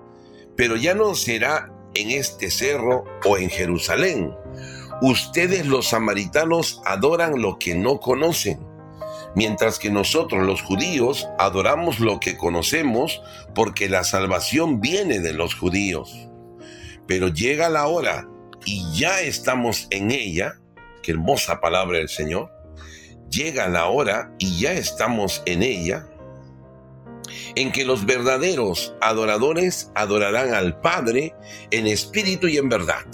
pero 0.56 0.76
ya 0.76 0.94
no 0.94 1.14
será 1.14 1.72
en 1.94 2.10
este 2.10 2.50
cerro 2.50 3.04
o 3.24 3.38
en 3.38 3.50
Jerusalén. 3.50 4.34
Ustedes 5.00 5.66
los 5.66 5.88
samaritanos 5.88 6.82
adoran 6.84 7.40
lo 7.40 7.58
que 7.58 7.74
no 7.74 8.00
conocen, 8.00 8.58
mientras 9.34 9.78
que 9.78 9.90
nosotros 9.90 10.44
los 10.44 10.62
judíos 10.62 11.28
adoramos 11.38 12.00
lo 12.00 12.18
que 12.18 12.36
conocemos 12.36 13.22
porque 13.54 13.88
la 13.88 14.04
salvación 14.04 14.80
viene 14.80 15.20
de 15.20 15.32
los 15.32 15.54
judíos. 15.54 16.28
Pero 17.06 17.28
llega 17.28 17.68
la 17.68 17.86
hora 17.86 18.28
y 18.64 18.84
ya 18.92 19.20
estamos 19.20 19.86
en 19.90 20.10
ella, 20.10 20.60
hermosa 21.10 21.60
palabra 21.60 21.98
del 21.98 22.08
Señor, 22.08 22.50
llega 23.30 23.68
la 23.68 23.86
hora 23.86 24.32
y 24.38 24.58
ya 24.58 24.72
estamos 24.72 25.42
en 25.46 25.62
ella, 25.62 26.06
en 27.54 27.72
que 27.72 27.84
los 27.84 28.06
verdaderos 28.06 28.94
adoradores 29.00 29.90
adorarán 29.94 30.54
al 30.54 30.80
Padre 30.80 31.34
en 31.70 31.86
espíritu 31.86 32.48
y 32.48 32.56
en 32.56 32.68
verdad. 32.68 33.04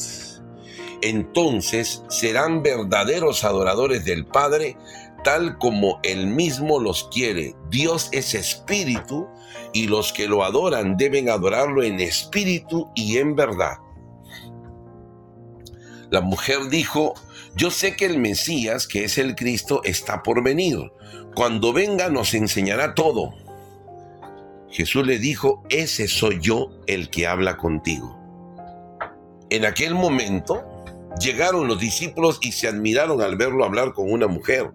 Entonces 1.02 2.02
serán 2.08 2.62
verdaderos 2.62 3.44
adoradores 3.44 4.04
del 4.04 4.24
Padre 4.26 4.76
tal 5.24 5.58
como 5.58 5.98
Él 6.02 6.28
mismo 6.28 6.78
los 6.78 7.08
quiere. 7.08 7.56
Dios 7.70 8.08
es 8.12 8.34
espíritu 8.34 9.26
y 9.72 9.88
los 9.88 10.12
que 10.12 10.28
lo 10.28 10.44
adoran 10.44 10.96
deben 10.96 11.28
adorarlo 11.28 11.82
en 11.82 11.98
espíritu 11.98 12.90
y 12.94 13.18
en 13.18 13.34
verdad. 13.34 13.78
La 16.10 16.20
mujer 16.20 16.68
dijo, 16.68 17.14
yo 17.56 17.70
sé 17.70 17.96
que 17.96 18.06
el 18.06 18.18
Mesías, 18.18 18.86
que 18.86 19.04
es 19.04 19.18
el 19.18 19.36
Cristo, 19.36 19.80
está 19.84 20.22
por 20.22 20.42
venir. 20.42 20.76
Cuando 21.34 21.72
venga 21.72 22.08
nos 22.08 22.34
enseñará 22.34 22.94
todo. 22.94 23.34
Jesús 24.70 25.06
le 25.06 25.18
dijo, 25.18 25.62
ese 25.68 26.08
soy 26.08 26.40
yo 26.40 26.70
el 26.86 27.10
que 27.10 27.28
habla 27.28 27.56
contigo. 27.56 28.18
En 29.50 29.64
aquel 29.64 29.94
momento 29.94 30.64
llegaron 31.20 31.68
los 31.68 31.78
discípulos 31.78 32.38
y 32.42 32.50
se 32.52 32.66
admiraron 32.66 33.20
al 33.22 33.36
verlo 33.36 33.64
hablar 33.64 33.92
con 33.92 34.10
una 34.10 34.26
mujer, 34.26 34.72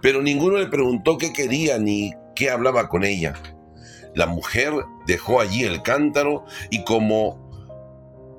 pero 0.00 0.22
ninguno 0.22 0.56
le 0.56 0.66
preguntó 0.66 1.18
qué 1.18 1.32
quería 1.32 1.78
ni 1.78 2.12
qué 2.34 2.48
hablaba 2.48 2.88
con 2.88 3.04
ella. 3.04 3.34
La 4.14 4.26
mujer 4.26 4.72
dejó 5.06 5.40
allí 5.40 5.64
el 5.64 5.82
cántaro 5.82 6.46
y 6.70 6.84
como 6.84 7.44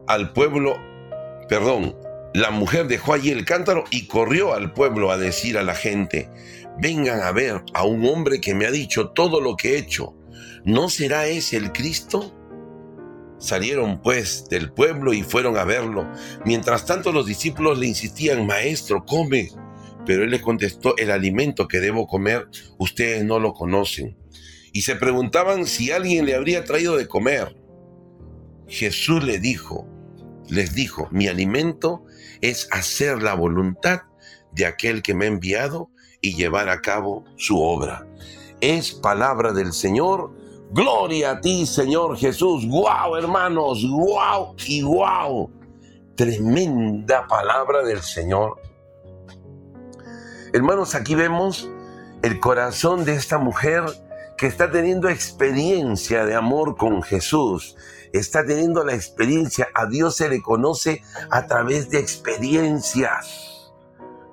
al 0.08 0.34
pueblo, 0.34 0.76
perdón, 1.50 1.96
la 2.36 2.52
mujer 2.52 2.88
dejó 2.88 3.14
allí 3.14 3.30
el 3.30 3.46
cántaro 3.46 3.86
y 3.92 4.08
corrió 4.08 4.54
al 4.54 4.74
pueblo 4.74 5.10
a 5.10 5.18
decir 5.18 5.58
a 5.58 5.64
la 5.64 5.74
gente, 5.74 6.30
vengan 6.78 7.22
a 7.22 7.32
ver 7.32 7.64
a 7.74 7.86
un 7.86 8.06
hombre 8.06 8.42
que 8.42 8.54
me 8.54 8.66
ha 8.66 8.72
dicho 8.72 9.12
todo 9.12 9.40
lo 9.40 9.56
que 9.56 9.74
he 9.74 9.78
hecho. 9.78 10.14
¿No 10.66 10.90
será 10.90 11.28
ese 11.28 11.56
el 11.56 11.72
Cristo? 11.72 12.36
Salieron 13.40 14.02
pues 14.02 14.50
del 14.50 14.74
pueblo 14.74 15.14
y 15.14 15.24
fueron 15.24 15.58
a 15.58 15.64
verlo. 15.64 16.12
Mientras 16.44 16.86
tanto 16.86 17.14
los 17.14 17.26
discípulos 17.26 17.80
le 17.80 17.88
insistían, 17.88 18.46
Maestro, 18.46 19.06
come. 19.06 19.52
Pero 20.06 20.26
él 20.26 20.32
les 20.32 20.42
contestó, 20.42 20.98
el 20.98 21.12
alimento 21.12 21.70
que 21.70 21.80
debo 21.80 22.06
comer, 22.06 22.50
ustedes 22.78 23.24
no 23.24 23.40
lo 23.40 23.54
conocen. 23.54 24.18
Y 24.74 24.82
se 24.82 24.98
preguntaban 24.98 25.66
si 25.66 25.92
alguien 25.92 26.26
le 26.26 26.36
habría 26.36 26.66
traído 26.66 26.98
de 26.98 27.08
comer. 27.08 27.56
Jesús 28.68 29.24
le 29.24 29.40
dijo, 29.40 29.88
les 30.50 30.76
dijo, 30.76 31.08
mi 31.12 31.28
alimento 31.28 32.04
es 32.50 32.68
hacer 32.72 33.24
la 33.24 33.34
voluntad 33.34 34.02
de 34.52 34.66
aquel 34.66 35.02
que 35.02 35.16
me 35.16 35.26
ha 35.26 35.30
enviado 35.30 35.90
y 36.22 36.36
llevar 36.36 36.70
a 36.70 36.82
cabo 36.82 37.26
su 37.38 37.60
obra. 37.60 38.06
Es 38.62 38.92
palabra 38.92 39.52
del 39.52 39.74
Señor. 39.74 40.32
Gloria 40.72 41.32
a 41.32 41.42
ti, 41.42 41.66
Señor 41.66 42.18
Jesús. 42.18 42.66
¡Guau, 42.68 43.16
hermanos! 43.16 43.84
¡Guau 43.88 44.56
y 44.68 44.82
guau! 44.82 45.50
Tremenda 46.16 47.28
palabra 47.28 47.84
del 47.84 48.02
Señor. 48.02 48.62
Hermanos, 50.54 50.96
aquí 50.96 51.16
vemos 51.16 51.70
el 52.22 52.40
corazón 52.40 53.06
de 53.06 53.16
esta 53.16 53.38
mujer 53.38 53.84
que 54.38 54.48
está 54.48 54.70
teniendo 54.72 55.10
experiencia 55.10 56.26
de 56.26 56.36
amor 56.36 56.76
con 56.76 57.02
Jesús, 57.02 57.76
está 58.12 58.46
teniendo 58.46 58.84
la 58.84 58.94
experiencia, 58.94 59.68
a 59.74 59.86
Dios 59.86 60.16
se 60.16 60.30
le 60.30 60.42
conoce 60.42 61.02
a 61.30 61.48
través 61.48 61.90
de 61.90 62.00
experiencias. 62.00 63.74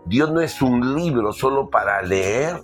Dios 0.07 0.33
no 0.33 0.41
es 0.41 0.61
un 0.63 0.97
libro 0.97 1.33
solo 1.33 1.71
para 1.71 2.03
leer 2.03 2.63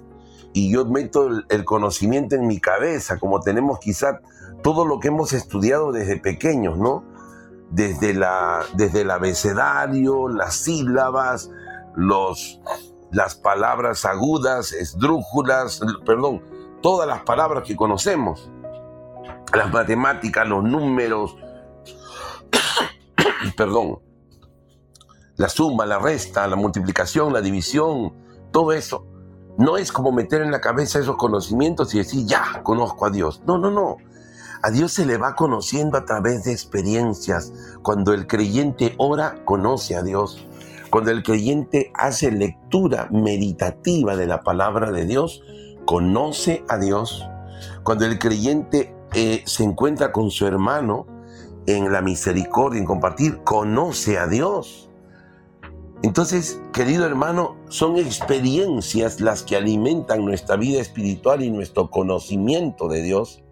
y 0.52 0.73
yo 0.73 0.85
meto 0.87 1.28
el, 1.49 1.64
conocimiento 1.64 2.35
en 2.35 2.47
mi 2.47 2.61
cabeza, 2.61 3.18
como 3.18 3.40
tenemos 3.40 3.78
quizá 3.78 4.21
todo 4.62 4.85
lo 4.85 4.99
que 4.99 5.09
hemos 5.09 5.33
estudiado 5.33 5.92
desde 5.92 6.18
pequeños, 6.18 6.76
¿no? 6.76 7.04
Desde, 7.71 8.14
la, 8.14 8.64
desde 8.75 9.02
el 9.02 9.11
abecedario, 9.11 10.28
las 10.28 10.57
sílabas, 10.57 11.50
los, 11.95 12.61
las 13.12 13.35
palabras 13.37 14.04
agudas, 14.04 14.73
esdrújulas, 14.73 15.80
perdón, 16.04 16.42
todas 16.81 17.07
las 17.09 17.23
palabras 17.23 17.65
que 17.65 17.77
conocemos. 17.77 18.51
Las 19.55 19.73
matemáticas, 19.73 20.47
los 20.47 20.63
números, 20.63 21.37
perdón, 23.57 24.01
la 25.37 25.49
suma, 25.49 25.87
la 25.87 25.99
resta, 25.99 26.47
la 26.47 26.57
multiplicación, 26.57 27.33
la 27.33 27.41
división, 27.41 28.13
todo 28.51 28.73
eso. 28.73 29.07
No 29.57 29.77
es 29.77 29.91
como 29.91 30.13
meter 30.13 30.43
en 30.43 30.51
la 30.51 30.61
cabeza 30.61 30.99
esos 30.99 31.17
conocimientos 31.17 31.95
y 31.95 31.99
decir, 31.99 32.27
ya, 32.27 32.63
conozco 32.63 33.07
a 33.07 33.11
Dios. 33.11 33.43
No, 33.47 33.59
no, 33.59 33.71
no. 33.71 33.97
A 34.63 34.71
Dios 34.71 34.93
se 34.93 35.07
le 35.07 35.17
va 35.17 35.37
conociendo 35.37 35.97
a 35.97 36.05
través 36.05 36.45
de 36.45 36.53
experiencias. 36.53 37.53
Cuando 37.83 38.13
el 38.13 38.27
creyente 38.27 38.95
ora, 38.99 39.45
conoce 39.45 39.97
a 39.97 40.03
Dios. 40.03 40.45
Cuando 40.91 41.11
el 41.11 41.23
creyente 41.23 41.93
hace 41.95 42.31
lectura 42.33 43.09
meditativa 43.13 44.17
de 44.17 44.27
la 44.27 44.43
palabra 44.43 44.91
de 44.91 45.07
Dios, 45.07 45.43
conoce 45.88 46.66
a 46.68 46.76
Dios, 46.76 47.26
cuando 47.83 48.04
el 48.04 48.18
creyente 48.18 48.95
eh, 49.14 49.42
se 49.47 49.64
encuentra 49.64 50.12
con 50.12 50.30
su 50.30 50.47
hermano 50.47 51.07
en 51.64 51.90
la 51.90 52.02
misericordia, 52.02 52.78
en 52.78 52.85
compartir, 52.85 53.42
conoce 53.42 54.18
a 54.18 54.26
Dios. 54.26 54.90
Entonces, 56.02 56.61
querido 56.75 57.07
hermano, 57.07 57.57
son 57.71 57.97
experiencias 57.97 59.23
las 59.23 59.42
que 59.42 59.57
alimentan 59.57 60.26
nuestra 60.26 60.57
vida 60.57 60.78
espiritual 60.78 61.42
y 61.42 61.51
nuestro 61.51 61.90
conocimiento 61.90 62.88
de 62.88 63.01
Dios. 63.01 63.42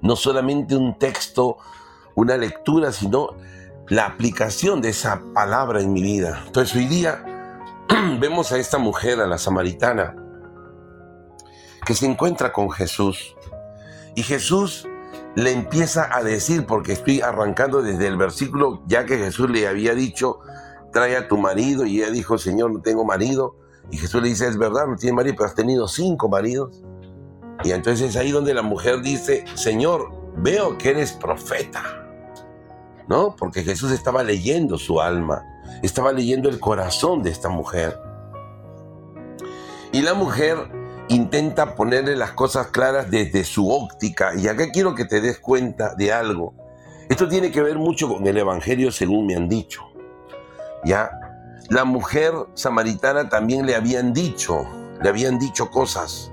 No 0.00 0.16
solamente 0.16 0.76
un 0.76 0.98
texto, 0.98 1.58
una 2.14 2.38
lectura, 2.38 2.90
sino 2.90 3.34
la 3.86 4.06
aplicación 4.06 4.80
de 4.80 4.88
esa 4.88 5.20
palabra 5.34 5.82
en 5.82 5.92
mi 5.92 6.00
vida. 6.00 6.42
Entonces 6.46 6.74
hoy 6.74 6.86
día 6.86 7.22
vemos 8.18 8.50
a 8.50 8.56
esta 8.56 8.78
mujer, 8.78 9.20
a 9.20 9.26
la 9.26 9.36
samaritana, 9.36 10.19
que 11.84 11.94
se 11.94 12.06
encuentra 12.06 12.52
con 12.52 12.70
Jesús. 12.70 13.36
Y 14.14 14.22
Jesús 14.22 14.88
le 15.34 15.52
empieza 15.52 16.08
a 16.12 16.22
decir, 16.22 16.66
porque 16.66 16.92
estoy 16.92 17.20
arrancando 17.20 17.82
desde 17.82 18.06
el 18.06 18.16
versículo, 18.16 18.82
ya 18.86 19.04
que 19.04 19.16
Jesús 19.16 19.50
le 19.50 19.66
había 19.68 19.94
dicho, 19.94 20.40
trae 20.92 21.16
a 21.16 21.28
tu 21.28 21.38
marido, 21.38 21.86
y 21.86 21.98
ella 22.02 22.10
dijo, 22.10 22.38
Señor, 22.38 22.72
no 22.72 22.80
tengo 22.80 23.04
marido. 23.04 23.56
Y 23.90 23.96
Jesús 23.96 24.22
le 24.22 24.28
dice, 24.28 24.48
es 24.48 24.58
verdad, 24.58 24.86
no 24.86 24.96
tiene 24.96 25.16
marido, 25.16 25.36
pero 25.36 25.48
has 25.48 25.54
tenido 25.54 25.88
cinco 25.88 26.28
maridos. 26.28 26.82
Y 27.62 27.72
entonces 27.72 28.10
es 28.10 28.16
ahí 28.16 28.30
donde 28.30 28.54
la 28.54 28.62
mujer 28.62 29.02
dice, 29.02 29.44
Señor, 29.54 30.10
veo 30.36 30.78
que 30.78 30.90
eres 30.90 31.12
profeta. 31.12 31.82
¿No? 33.08 33.34
Porque 33.36 33.62
Jesús 33.62 33.90
estaba 33.90 34.22
leyendo 34.22 34.78
su 34.78 35.00
alma, 35.00 35.44
estaba 35.82 36.12
leyendo 36.12 36.48
el 36.48 36.60
corazón 36.60 37.22
de 37.22 37.30
esta 37.30 37.48
mujer. 37.48 37.98
Y 39.92 40.02
la 40.02 40.14
mujer 40.14 40.70
intenta 41.10 41.74
ponerle 41.74 42.14
las 42.14 42.32
cosas 42.32 42.68
claras 42.68 43.10
desde 43.10 43.42
su 43.44 43.68
óptica. 43.68 44.32
Y 44.36 44.46
acá 44.46 44.70
quiero 44.70 44.94
que 44.94 45.04
te 45.04 45.20
des 45.20 45.40
cuenta 45.40 45.94
de 45.96 46.12
algo. 46.12 46.54
Esto 47.08 47.28
tiene 47.28 47.50
que 47.50 47.62
ver 47.62 47.76
mucho 47.76 48.08
con 48.08 48.24
el 48.26 48.38
Evangelio 48.38 48.92
según 48.92 49.26
me 49.26 49.34
han 49.34 49.48
dicho. 49.48 49.82
¿Ya? 50.84 51.10
La 51.68 51.84
mujer 51.84 52.32
samaritana 52.54 53.28
también 53.28 53.66
le 53.66 53.74
habían 53.74 54.12
dicho, 54.12 54.64
le 55.02 55.08
habían 55.08 55.40
dicho 55.40 55.68
cosas. 55.70 56.30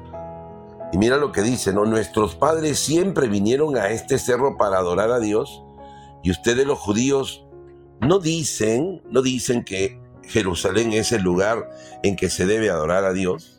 Y 0.93 0.99
mira 0.99 1.17
lo 1.17 1.31
que 1.31 1.41
dice. 1.41 1.73
Nuestros 1.73 2.35
padres 2.35 2.77
siempre 2.77 3.27
vinieron 3.27 3.77
a 3.77 3.89
este 3.89 4.19
cerro 4.19 4.57
para 4.57 4.77
adorar 4.77 5.11
a 5.11 5.19
Dios. 5.19 5.63
Y 6.21 6.29
ustedes 6.29 6.67
los 6.67 6.77
judíos 6.77 7.47
no 7.99 8.19
dicen, 8.19 9.01
no 9.09 9.23
dicen 9.23 9.63
que 9.63 9.99
Jerusalén 10.21 10.93
es 10.93 11.11
el 11.11 11.23
lugar 11.23 11.67
en 12.03 12.15
que 12.15 12.29
se 12.29 12.45
debe 12.45 12.69
adorar 12.69 13.05
a 13.05 13.13
Dios. 13.13 13.56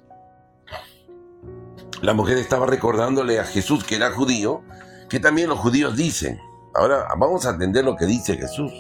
La 2.01 2.15
mujer 2.15 2.39
estaba 2.39 2.67
recordándole 2.67 3.41
a 3.41 3.45
Jesús 3.45 3.83
que 3.83 3.97
era 3.97 4.13
judío, 4.13 4.63
que 5.09 5.19
también 5.19 5.49
los 5.49 5.59
judíos 5.59 5.97
dicen. 5.97 6.41
Ahora 6.75 7.09
vamos 7.19 7.45
a 7.45 7.51
atender 7.51 7.85
lo 7.85 7.97
que 7.97 8.07
dice 8.07 8.37
Jesús. 8.37 8.73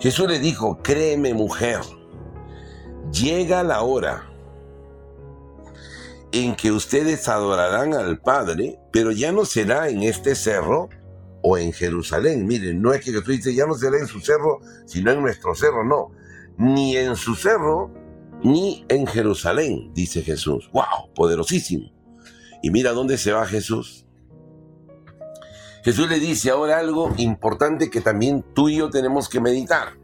Jesús 0.00 0.28
le 0.28 0.40
dijo, 0.40 0.78
créeme 0.82 1.34
mujer, 1.34 1.80
llega 3.12 3.62
la 3.62 3.82
hora 3.82 4.28
en 6.32 6.56
que 6.56 6.72
ustedes 6.72 7.28
adorarán 7.28 7.94
al 7.94 8.18
Padre, 8.18 8.80
pero 8.92 9.12
ya 9.12 9.30
no 9.30 9.44
será 9.44 9.88
en 9.88 10.02
este 10.02 10.34
cerro 10.34 10.88
o 11.42 11.56
en 11.56 11.72
Jerusalén. 11.72 12.44
Miren, 12.44 12.82
no 12.82 12.92
es 12.92 13.04
que 13.04 13.12
Jesús 13.12 13.28
dice, 13.28 13.54
ya 13.54 13.66
no 13.66 13.74
será 13.74 13.98
en 13.98 14.08
su 14.08 14.18
cerro, 14.20 14.60
sino 14.84 15.12
en 15.12 15.22
nuestro 15.22 15.54
cerro, 15.54 15.84
no. 15.84 16.10
Ni 16.58 16.96
en 16.96 17.14
su 17.14 17.36
cerro, 17.36 17.92
ni 18.42 18.84
en 18.88 19.06
Jerusalén, 19.06 19.92
dice 19.94 20.22
Jesús. 20.22 20.68
¡Wow! 20.72 21.14
Poderosísimo. 21.14 21.95
Y 22.62 22.70
mira 22.70 22.92
dónde 22.92 23.18
se 23.18 23.32
va 23.32 23.46
Jesús. 23.46 24.06
Jesús 25.84 26.08
le 26.08 26.18
dice 26.18 26.50
ahora 26.50 26.78
algo 26.78 27.14
importante 27.16 27.90
que 27.90 28.00
también 28.00 28.44
tú 28.54 28.68
y 28.68 28.78
yo 28.78 28.90
tenemos 28.90 29.28
que 29.28 29.40
meditar. 29.40 29.98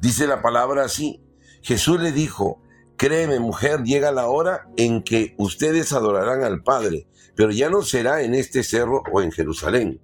Dice 0.00 0.26
la 0.26 0.42
palabra 0.42 0.84
así. 0.84 1.22
Jesús 1.62 2.00
le 2.00 2.12
dijo, 2.12 2.60
créeme 2.96 3.38
mujer, 3.38 3.84
llega 3.84 4.10
la 4.10 4.26
hora 4.26 4.68
en 4.76 5.02
que 5.02 5.34
ustedes 5.38 5.92
adorarán 5.92 6.42
al 6.42 6.62
Padre, 6.62 7.06
pero 7.36 7.50
ya 7.52 7.70
no 7.70 7.82
será 7.82 8.22
en 8.22 8.34
este 8.34 8.64
cerro 8.64 9.02
o 9.12 9.22
en 9.22 9.30
Jerusalén. 9.30 10.00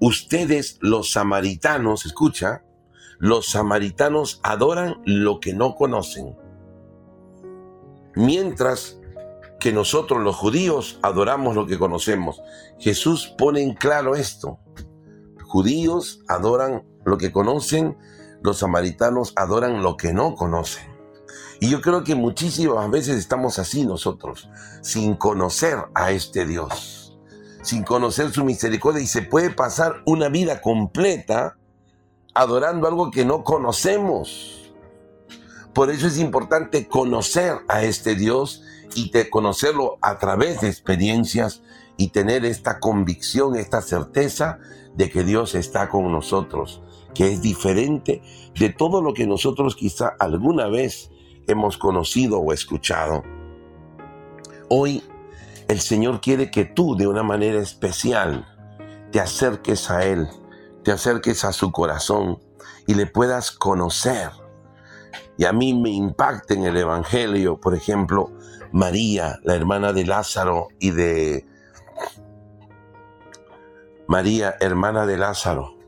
Ustedes 0.00 0.78
los 0.82 1.12
samaritanos, 1.12 2.04
escucha, 2.04 2.62
los 3.18 3.48
samaritanos 3.48 4.40
adoran 4.42 5.00
lo 5.06 5.40
que 5.40 5.54
no 5.54 5.74
conocen. 5.74 6.36
Mientras 8.14 8.95
que 9.58 9.72
nosotros 9.72 10.22
los 10.22 10.36
judíos 10.36 10.98
adoramos 11.02 11.54
lo 11.54 11.66
que 11.66 11.78
conocemos. 11.78 12.42
Jesús 12.78 13.34
pone 13.38 13.62
en 13.62 13.74
claro 13.74 14.14
esto. 14.14 14.58
Judíos 15.44 16.22
adoran 16.28 16.84
lo 17.04 17.18
que 17.18 17.32
conocen, 17.32 17.96
los 18.42 18.58
samaritanos 18.58 19.32
adoran 19.36 19.82
lo 19.82 19.96
que 19.96 20.12
no 20.12 20.34
conocen. 20.34 20.96
Y 21.60 21.70
yo 21.70 21.80
creo 21.80 22.04
que 22.04 22.14
muchísimas 22.14 22.90
veces 22.90 23.16
estamos 23.16 23.58
así 23.58 23.86
nosotros, 23.86 24.50
sin 24.82 25.14
conocer 25.14 25.78
a 25.94 26.10
este 26.10 26.44
Dios, 26.44 27.18
sin 27.62 27.82
conocer 27.82 28.30
su 28.32 28.44
misericordia 28.44 29.02
y 29.02 29.06
se 29.06 29.22
puede 29.22 29.50
pasar 29.50 30.02
una 30.04 30.28
vida 30.28 30.60
completa 30.60 31.56
adorando 32.34 32.86
algo 32.86 33.10
que 33.10 33.24
no 33.24 33.42
conocemos. 33.42 34.70
Por 35.72 35.90
eso 35.90 36.06
es 36.06 36.18
importante 36.18 36.88
conocer 36.88 37.54
a 37.68 37.82
este 37.82 38.14
Dios 38.14 38.62
y 38.94 39.10
conocerlo 39.30 39.98
a 40.00 40.18
través 40.18 40.60
de 40.60 40.68
experiencias 40.68 41.62
y 41.96 42.08
tener 42.08 42.44
esta 42.44 42.78
convicción, 42.78 43.56
esta 43.56 43.82
certeza 43.82 44.58
de 44.94 45.10
que 45.10 45.24
Dios 45.24 45.54
está 45.54 45.88
con 45.88 46.10
nosotros, 46.10 46.82
que 47.14 47.32
es 47.32 47.42
diferente 47.42 48.22
de 48.58 48.70
todo 48.70 49.02
lo 49.02 49.14
que 49.14 49.26
nosotros 49.26 49.76
quizá 49.76 50.14
alguna 50.18 50.68
vez 50.68 51.10
hemos 51.46 51.78
conocido 51.78 52.38
o 52.38 52.52
escuchado. 52.52 53.22
Hoy 54.68 55.02
el 55.68 55.80
Señor 55.80 56.20
quiere 56.20 56.50
que 56.50 56.64
tú 56.64 56.96
de 56.96 57.06
una 57.06 57.22
manera 57.22 57.60
especial 57.60 58.46
te 59.10 59.20
acerques 59.20 59.90
a 59.90 60.04
Él, 60.04 60.28
te 60.82 60.92
acerques 60.92 61.44
a 61.44 61.52
su 61.52 61.72
corazón 61.72 62.38
y 62.86 62.94
le 62.94 63.06
puedas 63.06 63.50
conocer. 63.50 64.30
Y 65.38 65.44
a 65.44 65.52
mí 65.52 65.74
me 65.74 65.90
impacta 65.90 66.54
en 66.54 66.64
el 66.64 66.76
Evangelio, 66.76 67.60
por 67.60 67.74
ejemplo, 67.74 68.30
María, 68.76 69.40
la 69.42 69.54
hermana 69.54 69.94
de 69.94 70.04
Lázaro 70.04 70.68
y 70.78 70.90
de 70.90 71.46
María, 74.06 74.54
hermana 74.60 75.06
de 75.06 75.16
Lázaro. 75.16 75.78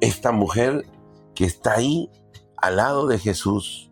Esta 0.00 0.32
mujer 0.32 0.84
que 1.36 1.44
está 1.44 1.74
ahí 1.74 2.10
al 2.56 2.74
lado 2.74 3.06
de 3.06 3.20
Jesús, 3.20 3.88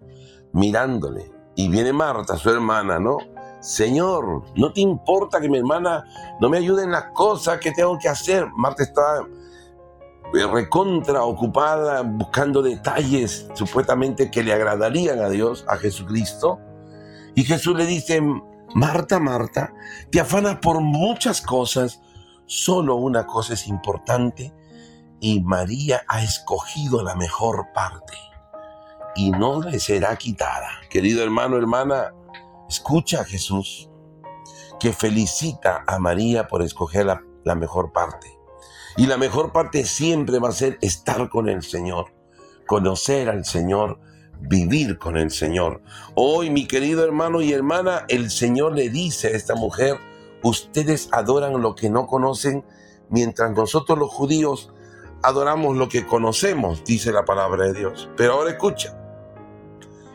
mirándole. 0.53 1.31
Y 1.55 1.69
viene 1.69 1.93
Marta, 1.93 2.37
su 2.37 2.51
hermana, 2.51 2.99
¿no? 2.99 3.19
Señor, 3.61 4.43
¿no 4.57 4.73
te 4.73 4.81
importa 4.81 5.41
que 5.41 5.49
mi 5.49 5.59
hermana 5.59 6.05
no 6.41 6.49
me 6.49 6.59
ayude 6.59 6.83
en 6.83 6.91
las 6.91 7.13
cosas 7.13 7.61
que 7.61 7.71
tengo 7.71 7.97
que 7.97 8.09
hacer? 8.09 8.49
Marta 8.57 8.83
está 8.83 9.21
eh, 10.35 10.47
recontra 10.53 11.23
ocupada 11.23 12.03
buscando 12.03 12.61
detalles 12.61 13.47
supuestamente 13.55 14.33
que 14.33 14.43
le 14.43 14.53
agradarían 14.53 15.21
a 15.21 15.29
Dios, 15.29 15.65
a 15.69 15.77
Jesucristo. 15.77 16.59
Y 17.35 17.45
Jesús 17.45 17.77
le 17.77 17.87
dice, 17.87 18.21
Marta, 18.75 19.19
Marta, 19.19 19.73
te 20.11 20.21
afanas 20.21 20.59
por 20.59 20.81
muchas 20.81 21.41
cosas, 21.41 22.01
solo 22.47 22.97
una 22.97 23.27
cosa 23.27 23.55
es 23.55 23.67
importante 23.67 24.55
y 25.21 25.41
María 25.43 26.03
ha 26.09 26.23
escogido 26.23 27.03
la 27.03 27.15
mejor 27.15 27.69
parte 27.73 28.15
y 29.15 29.31
no 29.31 29.61
le 29.61 29.79
será 29.79 30.17
quitada. 30.17 30.69
Querido 30.91 31.23
hermano, 31.23 31.57
hermana, 31.57 32.13
Escucha 32.73 33.21
a 33.21 33.25
Jesús, 33.25 33.91
que 34.81 34.95
felicita 34.95 35.85
a 35.87 35.99
María 35.99 36.49
por 36.49 36.63
escoger 36.63 37.05
la, 37.05 37.23
la 37.45 37.55
mejor 37.55 37.93
parte. 37.93 38.35
Y 38.97 39.09
la 39.09 39.19
mejor 39.19 39.53
parte 39.53 39.85
siempre 39.85 40.39
va 40.39 40.49
a 40.49 40.53
ser 40.53 40.79
estar 40.81 41.29
con 41.29 41.51
el 41.51 41.63
Señor, 41.63 42.15
conocer 42.67 43.29
al 43.29 43.45
Señor, 43.45 44.01
vivir 44.43 44.99
con 44.99 45.17
el 45.17 45.31
Señor. 45.31 45.81
Hoy, 46.15 46.51
mi 46.51 46.67
querido 46.67 47.05
hermano 47.05 47.41
y 47.41 47.53
hermana, 47.53 48.05
el 48.09 48.31
Señor 48.31 48.75
le 48.75 48.91
dice 48.91 49.29
a 49.29 49.31
esta 49.31 49.55
mujer, 49.55 49.97
ustedes 50.43 51.09
adoran 51.13 51.61
lo 51.63 51.75
que 51.75 51.91
no 51.91 52.07
conocen, 52.07 52.65
mientras 53.09 53.53
nosotros 53.53 53.99
los 53.99 54.11
judíos 54.11 54.73
adoramos 55.23 55.77
lo 55.77 55.89
que 55.89 56.07
conocemos, 56.07 56.85
dice 56.85 57.13
la 57.13 57.25
palabra 57.25 57.67
de 57.67 57.75
Dios. 57.75 58.11
Pero 58.17 58.35
ahora 58.35 58.51
escucha, 58.51 58.99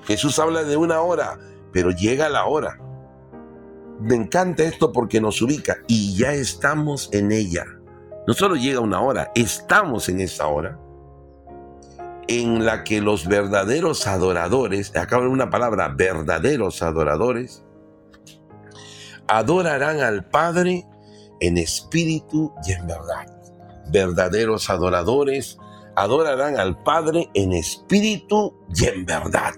Jesús 0.05 0.37
habla 0.39 0.63
de 0.63 0.77
una 0.77 1.01
hora 1.01 1.37
pero 1.77 1.91
llega 1.91 2.27
la 2.27 2.45
hora. 2.45 2.79
Me 3.99 4.15
encanta 4.15 4.63
esto 4.63 4.91
porque 4.91 5.21
nos 5.21 5.41
ubica 5.43 5.77
y 5.87 6.15
ya 6.15 6.33
estamos 6.33 7.09
en 7.11 7.31
ella. 7.31 7.65
No 8.25 8.33
solo 8.33 8.55
llega 8.55 8.79
una 8.79 8.99
hora, 8.99 9.31
estamos 9.35 10.09
en 10.09 10.21
esa 10.21 10.47
hora 10.47 10.79
en 12.27 12.65
la 12.65 12.83
que 12.83 13.01
los 13.01 13.27
verdaderos 13.27 14.07
adoradores, 14.07 14.95
acabo 14.95 15.23
de 15.23 15.29
una 15.29 15.49
palabra, 15.49 15.89
verdaderos 15.89 16.81
adoradores, 16.81 17.63
adorarán 19.27 20.01
al 20.01 20.25
Padre 20.25 20.85
en 21.39 21.57
espíritu 21.57 22.53
y 22.65 22.73
en 22.73 22.87
verdad. 22.87 23.27
Verdaderos 23.91 24.69
adoradores 24.69 25.57
adorarán 25.95 26.59
al 26.59 26.81
Padre 26.83 27.29
en 27.33 27.53
espíritu 27.53 28.55
y 28.75 28.85
en 28.85 29.05
verdad. 29.05 29.53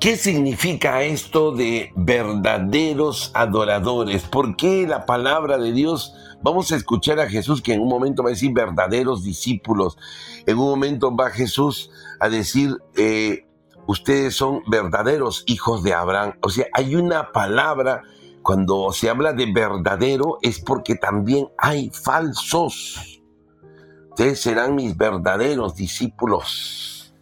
¿Qué 0.00 0.16
significa 0.16 1.02
esto 1.02 1.52
de 1.52 1.92
verdaderos 1.94 3.30
adoradores? 3.34 4.22
¿Por 4.22 4.56
qué 4.56 4.86
la 4.88 5.04
palabra 5.04 5.58
de 5.58 5.72
Dios? 5.72 6.14
Vamos 6.42 6.72
a 6.72 6.76
escuchar 6.76 7.20
a 7.20 7.28
Jesús 7.28 7.60
que 7.60 7.74
en 7.74 7.80
un 7.80 7.88
momento 7.88 8.22
va 8.22 8.30
a 8.30 8.32
decir 8.32 8.52
verdaderos 8.54 9.22
discípulos. 9.22 9.98
En 10.46 10.58
un 10.58 10.70
momento 10.70 11.14
va 11.14 11.30
Jesús 11.30 11.90
a 12.18 12.30
decir, 12.30 12.78
eh, 12.96 13.46
ustedes 13.86 14.36
son 14.36 14.62
verdaderos 14.66 15.44
hijos 15.46 15.82
de 15.82 15.92
Abraham. 15.92 16.34
O 16.42 16.48
sea, 16.48 16.66
hay 16.72 16.96
una 16.96 17.32
palabra, 17.32 18.02
cuando 18.42 18.90
se 18.92 19.10
habla 19.10 19.34
de 19.34 19.52
verdadero, 19.52 20.38
es 20.40 20.60
porque 20.60 20.94
también 20.94 21.48
hay 21.58 21.90
falsos. 21.90 23.20
Ustedes 24.08 24.40
serán 24.40 24.74
mis 24.74 24.96
verdaderos 24.96 25.74
discípulos. 25.74 27.14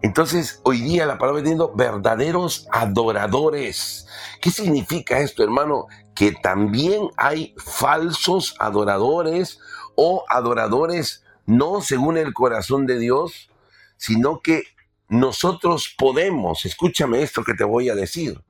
Entonces, 0.00 0.60
hoy 0.62 0.80
día 0.80 1.06
la 1.06 1.18
palabra 1.18 1.42
teniendo 1.42 1.72
verdaderos 1.74 2.68
adoradores. 2.70 4.06
¿Qué 4.40 4.50
significa 4.50 5.18
esto, 5.18 5.42
hermano? 5.42 5.86
Que 6.18 6.32
también 6.32 7.10
hay 7.16 7.54
falsos 7.58 8.56
adoradores 8.58 9.60
o 9.94 10.24
adoradores 10.28 11.22
no 11.46 11.80
según 11.80 12.16
el 12.16 12.34
corazón 12.34 12.86
de 12.88 12.98
Dios, 12.98 13.50
sino 13.98 14.40
que 14.40 14.64
nosotros 15.08 15.94
podemos, 15.96 16.64
escúchame 16.64 17.22
esto 17.22 17.44
que 17.44 17.54
te 17.54 17.62
voy 17.62 17.88
a 17.88 17.94
decir, 17.94 18.42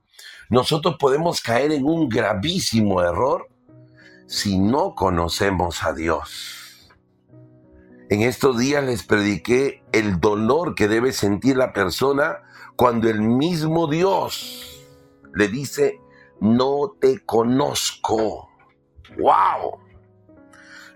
nosotros 0.49 0.95
podemos 0.99 1.41
caer 1.41 1.71
en 1.71 1.85
un 1.85 2.09
gravísimo 2.09 3.03
error 3.03 3.47
si 4.25 4.57
no 4.57 4.95
conocemos 4.95 5.83
a 5.83 5.93
Dios. 5.93 6.89
En 8.09 8.23
estos 8.23 8.57
días 8.57 8.83
les 8.83 9.03
prediqué 9.03 9.83
el 9.91 10.19
dolor 10.19 10.73
que 10.73 10.87
debe 10.87 11.13
sentir 11.13 11.55
la 11.55 11.71
persona 11.71 12.39
cuando 12.75 13.09
el 13.09 13.21
mismo 13.21 13.85
Dios 13.87 14.81
le 15.35 15.47
dice, 15.49 15.99
no 16.41 16.95
te 16.99 17.25
conozco. 17.25 18.49
¡Wow! 19.17 19.79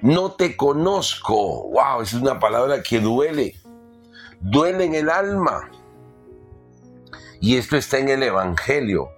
No 0.02 0.32
te 0.34 0.56
conozco. 0.56 1.70
¡Wow! 1.70 2.02
Es 2.02 2.14
una 2.14 2.40
palabra 2.40 2.82
que 2.84 3.00
duele. 3.00 3.56
Duele 4.40 4.86
en 4.86 4.96
el 4.96 5.10
alma. 5.10 5.70
Y 7.40 7.58
esto 7.58 7.78
está 7.78 7.98
en 8.00 8.10
el 8.10 8.24
Evangelio. 8.24 9.10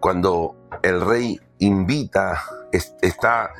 Cuando 0.00 0.56
el 0.82 1.00
rey 1.00 1.40
invita, 1.58 2.42
está 2.72 3.52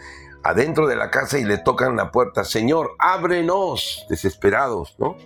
adentro 0.43 0.87
de 0.87 0.97
la 0.97 1.11
casa 1.11 1.39
y 1.39 1.45
le 1.45 1.59
tocan 1.59 1.97
la 1.97 2.11
puerta, 2.11 2.45
Señor, 2.45 2.97
ábrenos, 2.99 4.07
desesperados, 4.09 4.97
¿no? 4.99 5.17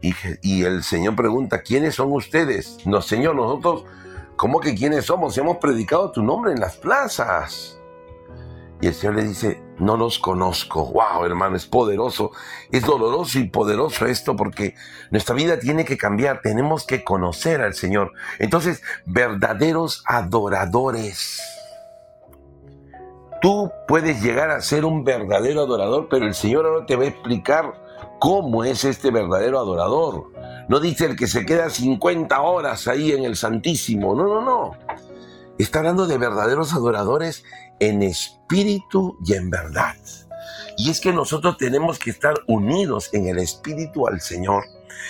Y, 0.00 0.14
y, 0.42 0.64
el 0.64 0.82
Señor 0.82 1.14
pregunta, 1.14 1.62
¿quiénes 1.62 1.94
son 1.94 2.12
ustedes? 2.12 2.78
No, 2.86 3.02
Señor, 3.02 3.36
nosotros, 3.36 3.84
¿cómo 4.36 4.60
que 4.60 4.74
quiénes 4.74 5.06
somos? 5.06 5.36
Hemos 5.38 5.58
predicado 5.58 6.10
tu 6.12 6.22
nombre 6.22 6.52
en 6.52 6.60
las 6.60 6.76
plazas. 6.76 7.78
Y 8.80 8.88
el 8.88 8.94
Señor 8.94 9.14
le 9.16 9.24
dice, 9.24 9.62
no 9.78 9.96
los 9.96 10.18
conozco. 10.18 10.86
Wow, 10.86 11.24
hermano, 11.24 11.56
es 11.56 11.66
poderoso. 11.66 12.32
Es 12.72 12.84
doloroso 12.84 13.38
y 13.38 13.48
poderoso 13.48 14.06
esto 14.06 14.34
porque 14.34 14.74
nuestra 15.10 15.36
vida 15.36 15.58
tiene 15.60 15.84
que 15.84 15.96
cambiar. 15.96 16.40
Tenemos 16.42 16.84
que 16.84 17.04
conocer 17.04 17.60
al 17.60 17.74
Señor. 17.74 18.12
Entonces, 18.40 18.82
verdaderos 19.06 20.02
adoradores 20.06 21.40
Tú 23.42 23.72
puedes 23.88 24.22
llegar 24.22 24.50
a 24.50 24.60
ser 24.60 24.84
un 24.84 25.02
verdadero 25.02 25.62
adorador, 25.62 26.06
pero 26.08 26.26
el 26.26 26.34
Señor 26.34 26.64
ahora 26.64 26.86
te 26.86 26.94
va 26.94 27.02
a 27.02 27.08
explicar 27.08 27.74
cómo 28.20 28.62
es 28.62 28.84
este 28.84 29.10
verdadero 29.10 29.58
adorador. 29.58 30.26
No 30.72 30.80
dice 30.80 31.04
el 31.04 31.16
que 31.16 31.26
se 31.26 31.44
queda 31.44 31.68
50 31.68 32.40
horas 32.40 32.88
ahí 32.88 33.12
en 33.12 33.24
el 33.24 33.36
Santísimo. 33.36 34.14
No, 34.14 34.26
no, 34.26 34.40
no. 34.40 34.70
Está 35.58 35.80
hablando 35.80 36.06
de 36.06 36.16
verdaderos 36.16 36.72
adoradores 36.72 37.44
en 37.78 38.02
espíritu 38.02 39.18
y 39.22 39.34
en 39.34 39.50
verdad. 39.50 39.96
Y 40.78 40.88
es 40.88 40.98
que 40.98 41.12
nosotros 41.12 41.58
tenemos 41.58 41.98
que 41.98 42.08
estar 42.08 42.32
unidos 42.46 43.10
en 43.12 43.26
el 43.26 43.38
espíritu 43.38 44.08
al 44.08 44.22
Señor. 44.22 44.64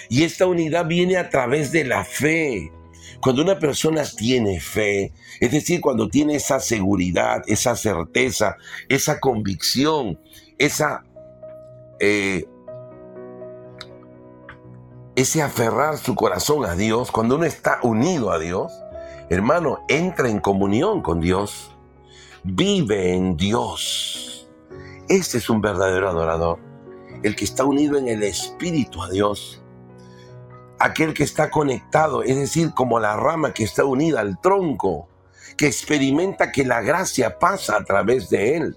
Y 0.09 0.25
esta 0.25 0.47
unidad 0.47 0.85
viene 0.87 1.17
a 1.17 1.31
través 1.31 1.71
de 1.71 1.85
la 1.85 2.05
fe. 2.05 2.73
Cuando 3.21 3.43
una 3.43 3.61
persona 3.61 4.03
tiene 4.03 4.59
fe, 4.59 5.13
es 5.39 5.53
decir, 5.53 5.81
cuando 5.81 6.09
tiene 6.09 6.35
esa 6.35 6.59
seguridad, 6.59 7.41
esa 7.47 7.77
certeza, 7.77 8.57
esa 8.89 9.21
convicción, 9.21 10.19
esa... 10.59 11.05
Eh, 12.01 12.47
ese 15.23 15.43
aferrar 15.43 15.99
su 15.99 16.15
corazón 16.15 16.65
a 16.65 16.75
Dios, 16.75 17.11
cuando 17.11 17.37
uno 17.37 17.45
está 17.45 17.81
unido 17.83 18.31
a 18.31 18.39
Dios, 18.39 18.73
hermano, 19.31 19.81
entra 19.89 20.29
en 20.29 20.41
comunión 20.41 21.03
con 21.03 21.21
Dios, 21.21 21.75
vive 22.45 23.15
en 23.15 23.37
Dios. 23.37 24.49
Ese 25.09 25.39
es 25.39 25.51
un 25.51 25.61
verdadero 25.61 26.09
adorador, 26.09 26.59
el 27.23 27.35
que 27.37 27.45
está 27.45 27.65
unido 27.65 27.99
en 27.99 28.09
el 28.09 28.23
Espíritu 28.23 29.03
a 29.03 29.11
Dios 29.11 29.63
aquel 30.83 31.15
que 31.15 31.23
está 31.23 31.49
conectado, 31.49 32.25
es 32.25 32.37
decir, 32.37 32.75
como 32.75 32.99
la 32.99 33.17
rama 33.17 33.55
que 33.55 33.63
está 33.63 33.85
unida 33.85 34.19
al 34.19 34.41
tronco, 34.41 35.09
que 35.57 35.69
experimenta 35.69 36.51
que 36.51 36.65
la 36.65 36.81
gracia 36.81 37.39
pasa 37.39 37.77
a 37.77 37.85
través 37.85 38.31
de 38.31 38.57
él. 38.57 38.77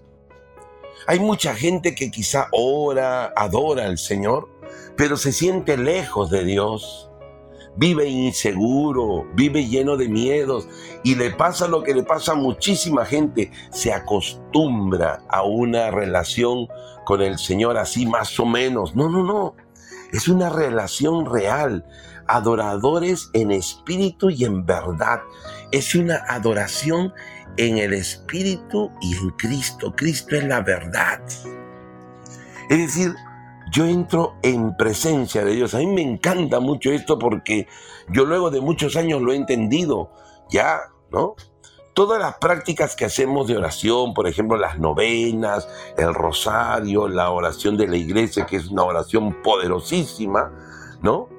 Hay 1.08 1.20
mucha 1.20 1.56
gente 1.56 1.96
que 1.96 2.12
quizá 2.12 2.48
ora, 2.52 3.34
adora 3.36 3.86
al 3.86 3.98
Señor, 3.98 4.50
pero 4.98 5.18
se 5.18 5.32
siente 5.32 5.78
lejos 5.78 6.30
de 6.30 6.44
Dios. 6.44 7.10
Vive 7.78 8.08
inseguro, 8.08 9.28
vive 9.34 9.68
lleno 9.68 9.98
de 9.98 10.08
miedos 10.08 10.68
y 11.04 11.16
le 11.16 11.32
pasa 11.32 11.68
lo 11.68 11.84
que 11.84 11.94
le 11.94 12.04
pasa 12.04 12.32
a 12.32 12.36
muchísima 12.36 13.06
gente. 13.06 13.52
Se 13.72 13.92
acostumbra 13.92 15.24
a 15.30 15.44
una 15.44 15.92
relación 15.92 16.68
con 17.04 17.22
el 17.22 17.38
Señor 17.38 17.78
así 17.78 18.06
más 18.06 18.40
o 18.40 18.46
menos. 18.46 18.96
No, 18.96 19.10
no, 19.10 19.24
no. 19.24 19.56
Es 20.14 20.30
una 20.30 20.50
relación 20.50 21.26
real. 21.26 21.86
Adoradores 22.28 23.30
en 23.34 23.52
espíritu 23.52 24.30
y 24.30 24.46
en 24.46 24.66
verdad. 24.66 25.20
Es 25.72 25.96
una 25.96 26.24
adoración 26.30 27.14
en 27.58 27.78
el 27.78 27.94
espíritu 27.94 28.90
y 29.02 29.16
en 29.16 29.32
Cristo. 29.32 29.94
Cristo 29.96 30.38
es 30.38 30.46
la 30.46 30.62
verdad. 30.62 31.22
Es 32.70 32.78
decir, 32.78 33.14
yo 33.72 33.86
entro 33.86 34.36
en 34.44 34.76
presencia 34.78 35.44
de 35.44 35.54
Dios. 35.54 35.74
A 35.74 35.80
mí 35.80 35.88
me 35.88 36.02
encanta 36.02 36.60
mucho 36.60 36.92
esto 36.92 37.18
porque 37.18 37.68
yo 38.10 38.26
luego 38.26 38.52
de 38.52 38.62
muchos 38.62 38.96
años 38.96 39.22
lo 39.22 39.34
he 39.34 39.36
entendido. 39.36 40.12
Ya, 40.50 40.82
¿no? 41.12 41.36
Todas 41.94 42.20
las 42.22 42.36
prácticas 42.36 42.96
que 42.96 43.06
hacemos 43.06 43.48
de 43.48 43.58
oración, 43.58 44.14
por 44.14 44.28
ejemplo, 44.28 44.58
las 44.58 44.80
novenas, 44.80 45.68
el 45.98 46.14
rosario, 46.14 47.08
la 47.08 47.32
oración 47.32 47.78
de 47.78 47.88
la 47.88 47.96
iglesia, 47.96 48.46
que 48.46 48.58
es 48.58 48.68
una 48.68 48.84
oración 48.84 49.42
poderosísima, 49.42 50.52
¿no? 51.02 51.30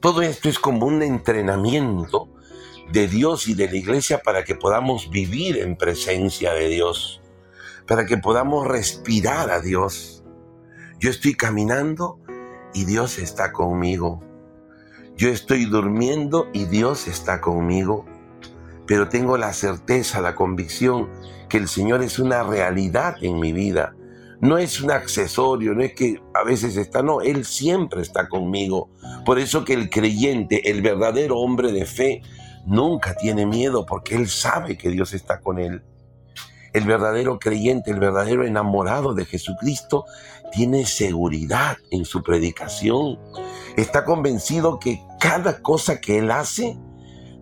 Todo 0.00 0.20
esto 0.20 0.48
es 0.48 0.58
como 0.58 0.86
un 0.86 1.02
entrenamiento 1.02 2.28
de 2.90 3.08
Dios 3.08 3.48
y 3.48 3.54
de 3.54 3.68
la 3.68 3.76
iglesia 3.76 4.20
para 4.22 4.44
que 4.44 4.54
podamos 4.54 5.08
vivir 5.10 5.58
en 5.58 5.76
presencia 5.76 6.52
de 6.52 6.68
Dios, 6.68 7.22
para 7.86 8.04
que 8.04 8.18
podamos 8.18 8.66
respirar 8.66 9.50
a 9.50 9.60
Dios 9.60 10.13
yo 11.00 11.10
estoy 11.10 11.34
caminando 11.34 12.18
y 12.72 12.84
Dios 12.84 13.18
está 13.18 13.52
conmigo. 13.52 14.22
Yo 15.16 15.28
estoy 15.28 15.64
durmiendo 15.66 16.48
y 16.52 16.64
Dios 16.64 17.06
está 17.06 17.40
conmigo. 17.40 18.04
Pero 18.86 19.08
tengo 19.08 19.38
la 19.38 19.52
certeza, 19.52 20.20
la 20.20 20.34
convicción 20.34 21.08
que 21.48 21.56
el 21.58 21.68
Señor 21.68 22.02
es 22.02 22.18
una 22.18 22.42
realidad 22.42 23.16
en 23.22 23.38
mi 23.38 23.52
vida. 23.52 23.94
No 24.40 24.58
es 24.58 24.80
un 24.80 24.90
accesorio, 24.90 25.74
no 25.74 25.82
es 25.82 25.94
que 25.94 26.20
a 26.34 26.42
veces 26.44 26.76
está, 26.76 27.02
no, 27.02 27.20
Él 27.22 27.44
siempre 27.44 28.02
está 28.02 28.28
conmigo. 28.28 28.90
Por 29.24 29.38
eso 29.38 29.64
que 29.64 29.72
el 29.72 29.88
creyente, 29.88 30.70
el 30.70 30.82
verdadero 30.82 31.38
hombre 31.38 31.72
de 31.72 31.86
fe, 31.86 32.22
nunca 32.66 33.14
tiene 33.14 33.46
miedo 33.46 33.86
porque 33.86 34.16
Él 34.16 34.28
sabe 34.28 34.76
que 34.76 34.90
Dios 34.90 35.14
está 35.14 35.40
con 35.40 35.58
Él. 35.58 35.82
El 36.72 36.84
verdadero 36.84 37.38
creyente, 37.38 37.92
el 37.92 38.00
verdadero 38.00 38.44
enamorado 38.44 39.14
de 39.14 39.24
Jesucristo, 39.24 40.04
tiene 40.52 40.86
seguridad 40.86 41.78
en 41.90 42.04
su 42.04 42.22
predicación. 42.22 43.18
Está 43.76 44.04
convencido 44.04 44.78
que 44.78 45.02
cada 45.20 45.62
cosa 45.62 46.00
que 46.00 46.18
él 46.18 46.30
hace, 46.30 46.78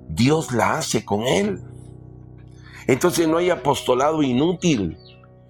Dios 0.09 0.53
la 0.53 0.79
hace 0.79 1.05
con 1.05 1.23
él. 1.23 1.63
Entonces 2.87 3.29
no 3.29 3.39
hay 3.39 3.51
apostolado 3.51 4.23
inútil. 4.23 4.97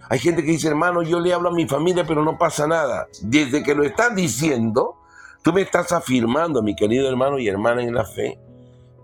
Hay 0.08 0.18
gente 0.18 0.42
que 0.44 0.50
dice, 0.50 0.68
hermano, 0.68 1.02
yo 1.02 1.20
le 1.20 1.32
hablo 1.32 1.48
a 1.48 1.54
mi 1.54 1.66
familia, 1.66 2.04
pero 2.06 2.22
no 2.24 2.36
pasa 2.36 2.66
nada. 2.66 3.08
Desde 3.22 3.62
que 3.62 3.74
lo 3.74 3.84
estás 3.84 4.14
diciendo, 4.14 4.96
tú 5.42 5.52
me 5.52 5.62
estás 5.62 5.92
afirmando, 5.92 6.62
mi 6.62 6.74
querido 6.74 7.08
hermano 7.08 7.38
y 7.38 7.48
hermana 7.48 7.82
en 7.82 7.94
la 7.94 8.04
fe, 8.04 8.38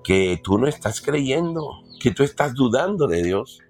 que 0.04 0.40
tú 0.42 0.58
no 0.58 0.66
estás 0.66 1.00
creyendo, 1.00 1.82
que 2.00 2.11
tú 2.11 2.22
estás 2.22 2.54
dudando 2.54 3.06
de 3.06 3.22
Dios. 3.22 3.61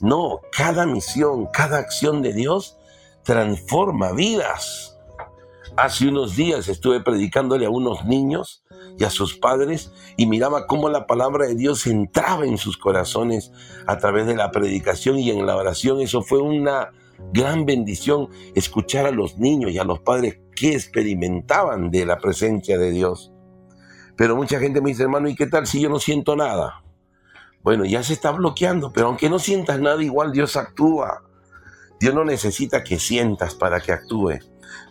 No, 0.00 0.40
cada 0.52 0.86
misión, 0.86 1.46
cada 1.52 1.78
acción 1.78 2.20
de 2.22 2.32
Dios 2.32 2.75
transforma 3.26 4.12
vidas. 4.12 4.98
Hace 5.76 6.08
unos 6.08 6.36
días 6.36 6.68
estuve 6.68 7.00
predicándole 7.00 7.66
a 7.66 7.70
unos 7.70 8.06
niños 8.06 8.64
y 8.96 9.04
a 9.04 9.10
sus 9.10 9.36
padres 9.36 9.92
y 10.16 10.26
miraba 10.26 10.66
cómo 10.66 10.88
la 10.88 11.06
palabra 11.06 11.46
de 11.46 11.56
Dios 11.56 11.86
entraba 11.86 12.46
en 12.46 12.56
sus 12.56 12.78
corazones 12.78 13.52
a 13.86 13.98
través 13.98 14.26
de 14.26 14.36
la 14.36 14.52
predicación 14.52 15.18
y 15.18 15.30
en 15.30 15.44
la 15.44 15.56
oración. 15.56 16.00
Eso 16.00 16.22
fue 16.22 16.38
una 16.38 16.92
gran 17.32 17.66
bendición 17.66 18.28
escuchar 18.54 19.06
a 19.06 19.10
los 19.10 19.38
niños 19.38 19.72
y 19.72 19.78
a 19.78 19.84
los 19.84 19.98
padres 19.98 20.38
que 20.54 20.74
experimentaban 20.74 21.90
de 21.90 22.06
la 22.06 22.18
presencia 22.18 22.78
de 22.78 22.92
Dios. 22.92 23.32
Pero 24.16 24.36
mucha 24.36 24.60
gente 24.60 24.80
me 24.80 24.90
dice, 24.90 25.02
hermano, 25.02 25.28
¿y 25.28 25.34
qué 25.34 25.46
tal 25.46 25.66
si 25.66 25.80
yo 25.80 25.90
no 25.90 25.98
siento 25.98 26.36
nada? 26.36 26.84
Bueno, 27.62 27.84
ya 27.84 28.04
se 28.04 28.12
está 28.12 28.30
bloqueando, 28.30 28.92
pero 28.92 29.08
aunque 29.08 29.28
no 29.28 29.40
sientas 29.40 29.80
nada, 29.80 30.00
igual 30.02 30.30
Dios 30.30 30.56
actúa. 30.56 31.24
Dios 32.00 32.14
no 32.14 32.24
necesita 32.24 32.84
que 32.84 32.98
sientas 32.98 33.54
para 33.54 33.80
que 33.80 33.92
actúe. 33.92 34.38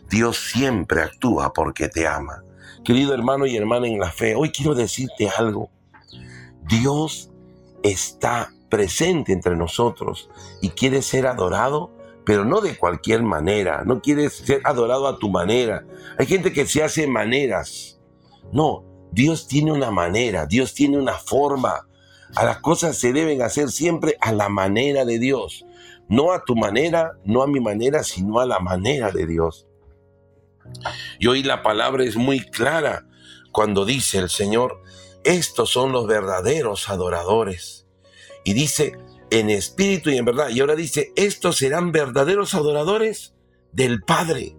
Dios 0.10 0.38
siempre 0.38 1.02
actúa 1.02 1.54
porque 1.54 1.88
te 1.90 2.08
ama. 2.08 2.44
Querido 2.84 3.14
hermano 3.14 3.46
y 3.46 3.56
hermana 3.58 3.88
en 3.88 4.00
la 4.00 4.12
fe, 4.12 4.36
hoy 4.36 4.52
quiero 4.52 4.76
decirte 4.76 5.30
algo. 5.30 5.70
Dios 6.68 7.32
está 7.84 8.52
presente 8.70 9.34
entre 9.34 9.56
nosotros 9.56 10.30
y 10.62 10.70
quiere 10.70 11.02
ser 11.02 11.28
adorado, 11.28 11.92
pero 12.26 12.46
no 12.46 12.62
de 12.62 12.78
cualquier 12.78 13.24
manera. 13.24 13.84
No 13.86 14.02
quiere 14.02 14.30
ser 14.30 14.62
adorado 14.64 15.08
a 15.08 15.18
tu 15.18 15.30
manera. 15.30 15.86
Hay 16.18 16.26
gente 16.26 16.52
que 16.52 16.66
se 16.66 16.84
hace 16.84 17.08
maneras. 17.08 18.00
No, 18.52 18.84
Dios 19.12 19.48
tiene 19.48 19.72
una 19.72 19.92
manera, 19.92 20.46
Dios 20.46 20.74
tiene 20.74 20.98
una 20.98 21.14
forma. 21.14 21.88
A 22.36 22.46
las 22.46 22.60
cosas 22.60 22.98
se 22.98 23.14
deben 23.14 23.42
hacer 23.42 23.70
siempre 23.70 24.18
a 24.20 24.32
la 24.32 24.50
manera 24.50 25.06
de 25.06 25.20
Dios. 25.20 25.65
No 26.08 26.32
a 26.32 26.44
tu 26.44 26.56
manera, 26.56 27.14
no 27.24 27.42
a 27.42 27.48
mi 27.48 27.60
manera, 27.60 28.04
sino 28.04 28.40
a 28.40 28.46
la 28.46 28.60
manera 28.60 29.12
de 29.12 29.26
Dios. 29.26 29.68
Y 31.20 31.28
hoy 31.28 31.44
la 31.44 31.64
palabra 31.64 32.04
es 32.04 32.16
muy 32.16 32.40
clara 32.40 33.08
cuando 33.52 33.86
dice 33.86 34.18
el 34.20 34.30
Señor, 34.30 34.82
estos 35.24 35.72
son 35.72 35.92
los 35.92 36.08
verdaderos 36.08 36.90
adoradores. 36.90 37.88
Y 38.44 38.54
dice, 38.54 38.94
en 39.30 39.50
espíritu 39.50 40.10
y 40.10 40.18
en 40.18 40.26
verdad. 40.26 40.50
Y 40.50 40.60
ahora 40.60 40.76
dice, 40.76 41.12
estos 41.16 41.58
serán 41.58 41.92
verdaderos 41.92 42.54
adoradores 42.54 43.34
del 43.72 44.02
Padre, 44.02 44.56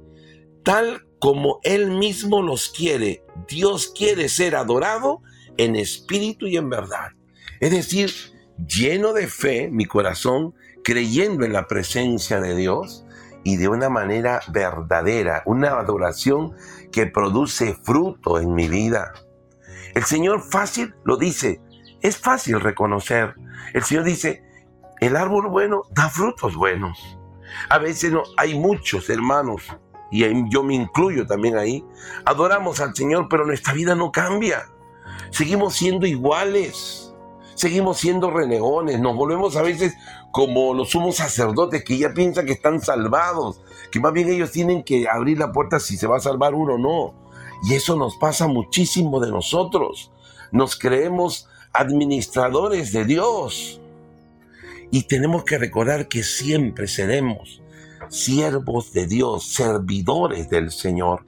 tal 0.62 1.06
como 1.18 1.60
Él 1.62 1.90
mismo 1.90 2.42
los 2.42 2.68
quiere. 2.68 3.24
Dios 3.48 3.92
quiere 3.96 4.28
ser 4.28 4.56
adorado 4.56 5.22
en 5.56 5.76
espíritu 5.76 6.46
y 6.46 6.56
en 6.56 6.68
verdad. 6.68 7.12
Es 7.60 7.70
decir, 7.70 8.12
lleno 8.66 9.12
de 9.12 9.26
fe, 9.26 9.70
mi 9.70 9.86
corazón, 9.86 10.54
creyendo 10.86 11.44
en 11.44 11.52
la 11.52 11.66
presencia 11.66 12.40
de 12.40 12.54
Dios 12.54 13.04
y 13.42 13.56
de 13.56 13.66
una 13.66 13.88
manera 13.88 14.40
verdadera, 14.46 15.42
una 15.44 15.70
adoración 15.70 16.54
que 16.92 17.06
produce 17.06 17.74
fruto 17.82 18.38
en 18.38 18.54
mi 18.54 18.68
vida. 18.68 19.12
El 19.96 20.04
Señor 20.04 20.42
fácil 20.42 20.94
lo 21.02 21.16
dice, 21.16 21.60
es 22.02 22.16
fácil 22.18 22.60
reconocer. 22.60 23.34
El 23.74 23.82
Señor 23.82 24.04
dice, 24.04 24.44
el 25.00 25.16
árbol 25.16 25.48
bueno 25.48 25.82
da 25.90 26.08
frutos 26.08 26.54
buenos. 26.54 27.18
A 27.68 27.78
veces 27.78 28.12
no, 28.12 28.22
hay 28.36 28.56
muchos 28.56 29.10
hermanos, 29.10 29.64
y 30.12 30.24
yo 30.52 30.62
me 30.62 30.74
incluyo 30.74 31.26
también 31.26 31.58
ahí, 31.58 31.84
adoramos 32.24 32.78
al 32.78 32.94
Señor, 32.94 33.26
pero 33.28 33.44
nuestra 33.44 33.72
vida 33.72 33.96
no 33.96 34.12
cambia. 34.12 34.68
Seguimos 35.32 35.74
siendo 35.74 36.06
iguales 36.06 37.05
seguimos 37.56 37.98
siendo 37.98 38.30
renegones, 38.30 39.00
nos 39.00 39.16
volvemos 39.16 39.56
a 39.56 39.62
veces 39.62 39.94
como 40.30 40.74
los 40.74 40.90
sumos 40.90 41.16
sacerdotes 41.16 41.82
que 41.82 41.98
ya 41.98 42.14
piensan 42.14 42.46
que 42.46 42.52
están 42.52 42.80
salvados, 42.80 43.60
que 43.90 43.98
más 43.98 44.12
bien 44.12 44.28
ellos 44.28 44.52
tienen 44.52 44.84
que 44.84 45.08
abrir 45.08 45.38
la 45.38 45.50
puerta 45.50 45.80
si 45.80 45.96
se 45.96 46.06
va 46.06 46.18
a 46.18 46.20
salvar 46.20 46.54
uno 46.54 46.74
o 46.74 46.78
no. 46.78 47.14
Y 47.64 47.74
eso 47.74 47.96
nos 47.96 48.16
pasa 48.16 48.46
muchísimo 48.46 49.18
de 49.18 49.30
nosotros. 49.30 50.12
Nos 50.52 50.78
creemos 50.78 51.48
administradores 51.72 52.92
de 52.92 53.04
Dios. 53.04 53.80
Y 54.90 55.04
tenemos 55.04 55.44
que 55.44 55.58
recordar 55.58 56.06
que 56.08 56.22
siempre 56.22 56.86
seremos 56.86 57.62
siervos 58.08 58.92
de 58.92 59.06
Dios, 59.06 59.46
servidores 59.48 60.48
del 60.48 60.70
Señor. 60.70 61.24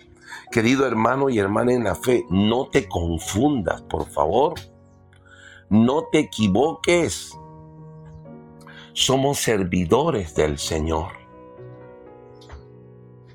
Querido 0.52 0.86
hermano 0.86 1.28
y 1.30 1.38
hermana 1.38 1.72
en 1.72 1.84
la 1.84 1.94
fe, 1.94 2.24
no 2.30 2.68
te 2.68 2.88
confundas, 2.88 3.82
por 3.82 4.08
favor. 4.08 4.54
No 5.70 6.04
te 6.10 6.20
equivoques. 6.20 7.38
Somos 8.94 9.38
servidores 9.38 10.34
del 10.34 10.58
Señor. 10.58 11.12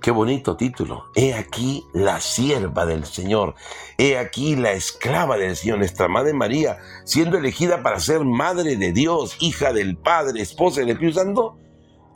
Qué 0.02 0.10
bonito 0.10 0.58
título. 0.58 1.12
He 1.16 1.36
aquí 1.36 1.86
la 1.94 2.20
sierva 2.20 2.88
del 2.88 3.06
Señor. 3.06 3.54
He 4.00 4.18
aquí 4.18 4.56
la 4.56 4.72
esclava 4.72 5.38
del 5.38 5.56
Señor, 5.56 5.78
nuestra 5.78 6.08
Madre 6.08 6.34
María, 6.34 6.80
siendo 7.06 7.38
elegida 7.38 7.84
para 7.84 8.00
ser 8.00 8.26
Madre 8.26 8.78
de 8.78 8.92
Dios, 8.92 9.38
hija 9.40 9.72
del 9.72 9.96
Padre, 9.96 10.42
esposa 10.42 10.82
del 10.82 10.90
Espíritu 10.90 11.20
Santo. 11.20 11.60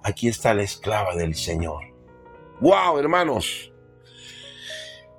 Aquí 0.04 0.28
está 0.28 0.56
la 0.56 0.64
esclava 0.64 1.16
del 1.16 1.36
Señor. 1.36 1.84
¡Wow, 2.60 2.98
hermanos! 2.98 3.72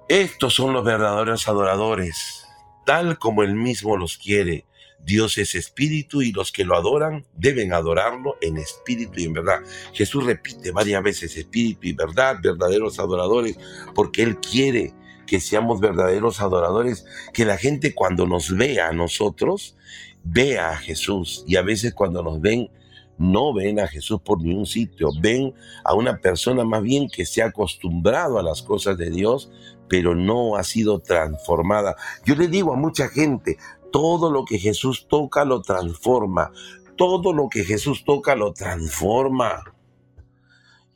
Estos 0.09 0.55
son 0.55 0.73
los 0.73 0.85
verdaderos 0.85 1.47
adoradores, 1.47 2.47
tal 2.85 3.19
como 3.19 3.45
Él 3.45 3.55
mismo 3.55 3.97
los 3.97 4.19
quiere 4.19 4.68
Dios 5.05 5.39
es 5.39 5.55
espíritu 5.55 6.23
y 6.23 6.33
los 6.33 6.53
que 6.53 6.65
lo 6.65 6.77
adoran 6.77 7.25
deben 7.35 7.73
adorarlo 7.73 8.37
en 8.41 8.57
espíritu 8.59 9.21
y 9.21 9.25
en 9.25 9.33
verdad. 9.33 9.61
Jesús 9.93 10.25
repite 10.25 10.71
varias 10.71 11.03
veces 11.03 11.37
espíritu 11.37 11.87
y 11.87 11.93
verdad, 11.93 12.37
verdaderos 12.43 12.99
adoradores, 12.99 13.59
porque 13.95 14.23
Él 14.23 14.39
quiere 14.39 14.93
que 15.27 15.41
seamos 15.41 15.81
verdaderos 15.81 16.41
adoradores, 16.41 17.05
que 17.33 17.45
la 17.45 17.59
gente 17.59 17.95
cuando 17.95 18.27
nos 18.27 18.57
vea 18.57 18.89
a 18.89 18.93
nosotros, 18.93 19.77
vea 20.25 20.71
a 20.71 20.77
Jesús. 20.77 21.45
Y 21.47 21.57
a 21.57 21.63
veces 21.63 21.95
cuando 21.95 22.23
nos 22.23 22.41
ven, 22.41 22.71
no 23.19 23.53
ven 23.53 23.81
a 23.81 23.89
Jesús 23.89 24.21
por 24.23 24.41
ningún 24.41 24.67
sitio, 24.67 25.11
ven 25.21 25.55
a 25.85 25.95
una 25.95 26.19
persona 26.19 26.65
más 26.65 26.83
bien 26.83 27.09
que 27.09 27.27
se 27.27 27.43
ha 27.43 27.47
acostumbrado 27.47 28.39
a 28.39 28.43
las 28.43 28.63
cosas 28.63 28.97
de 28.97 29.11
Dios, 29.11 29.51
pero 29.89 30.15
no 30.15 30.57
ha 30.57 30.65
sido 30.65 31.01
transformada. 31.01 31.97
Yo 32.25 32.35
le 32.35 32.49
digo 32.49 32.73
a 32.73 32.77
mucha 32.77 33.09
gente, 33.09 33.59
todo 33.90 34.31
lo 34.31 34.44
que 34.44 34.59
Jesús 34.59 35.07
toca 35.09 35.44
lo 35.44 35.62
transforma. 35.62 36.53
Todo 36.96 37.33
lo 37.33 37.48
que 37.48 37.64
Jesús 37.64 38.05
toca 38.05 38.35
lo 38.35 38.53
transforma. 38.53 39.62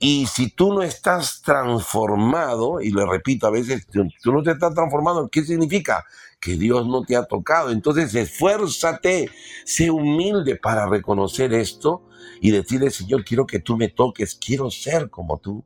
Y 0.05 0.27
si 0.27 0.51
tú 0.51 0.75
no 0.75 0.83
estás 0.83 1.43
transformado, 1.43 2.81
y 2.81 2.91
lo 2.91 3.09
repito 3.09 3.47
a 3.47 3.51
veces, 3.51 3.87
tú 3.87 4.33
no 4.33 4.43
te 4.43 4.51
estás 4.51 4.75
transformado, 4.75 5.29
¿qué 5.29 5.45
significa? 5.45 6.05
Que 6.41 6.57
Dios 6.57 6.89
no 6.89 7.03
te 7.03 7.15
ha 7.15 7.23
tocado. 7.23 7.71
Entonces 7.71 8.13
esfuérzate, 8.13 9.31
sé 9.65 9.93
humilde 9.93 10.57
para 10.57 10.87
reconocer 10.87 11.55
esto 11.55 12.03
y 12.41 12.51
decirle, 12.51 12.91
Señor, 12.91 13.25
quiero 13.25 13.47
que 13.47 13.61
tú 13.61 13.77
me 13.77 13.91
toques, 13.91 14.35
quiero 14.35 14.73
ser 14.73 15.09
como 15.09 15.39
tú. 15.39 15.63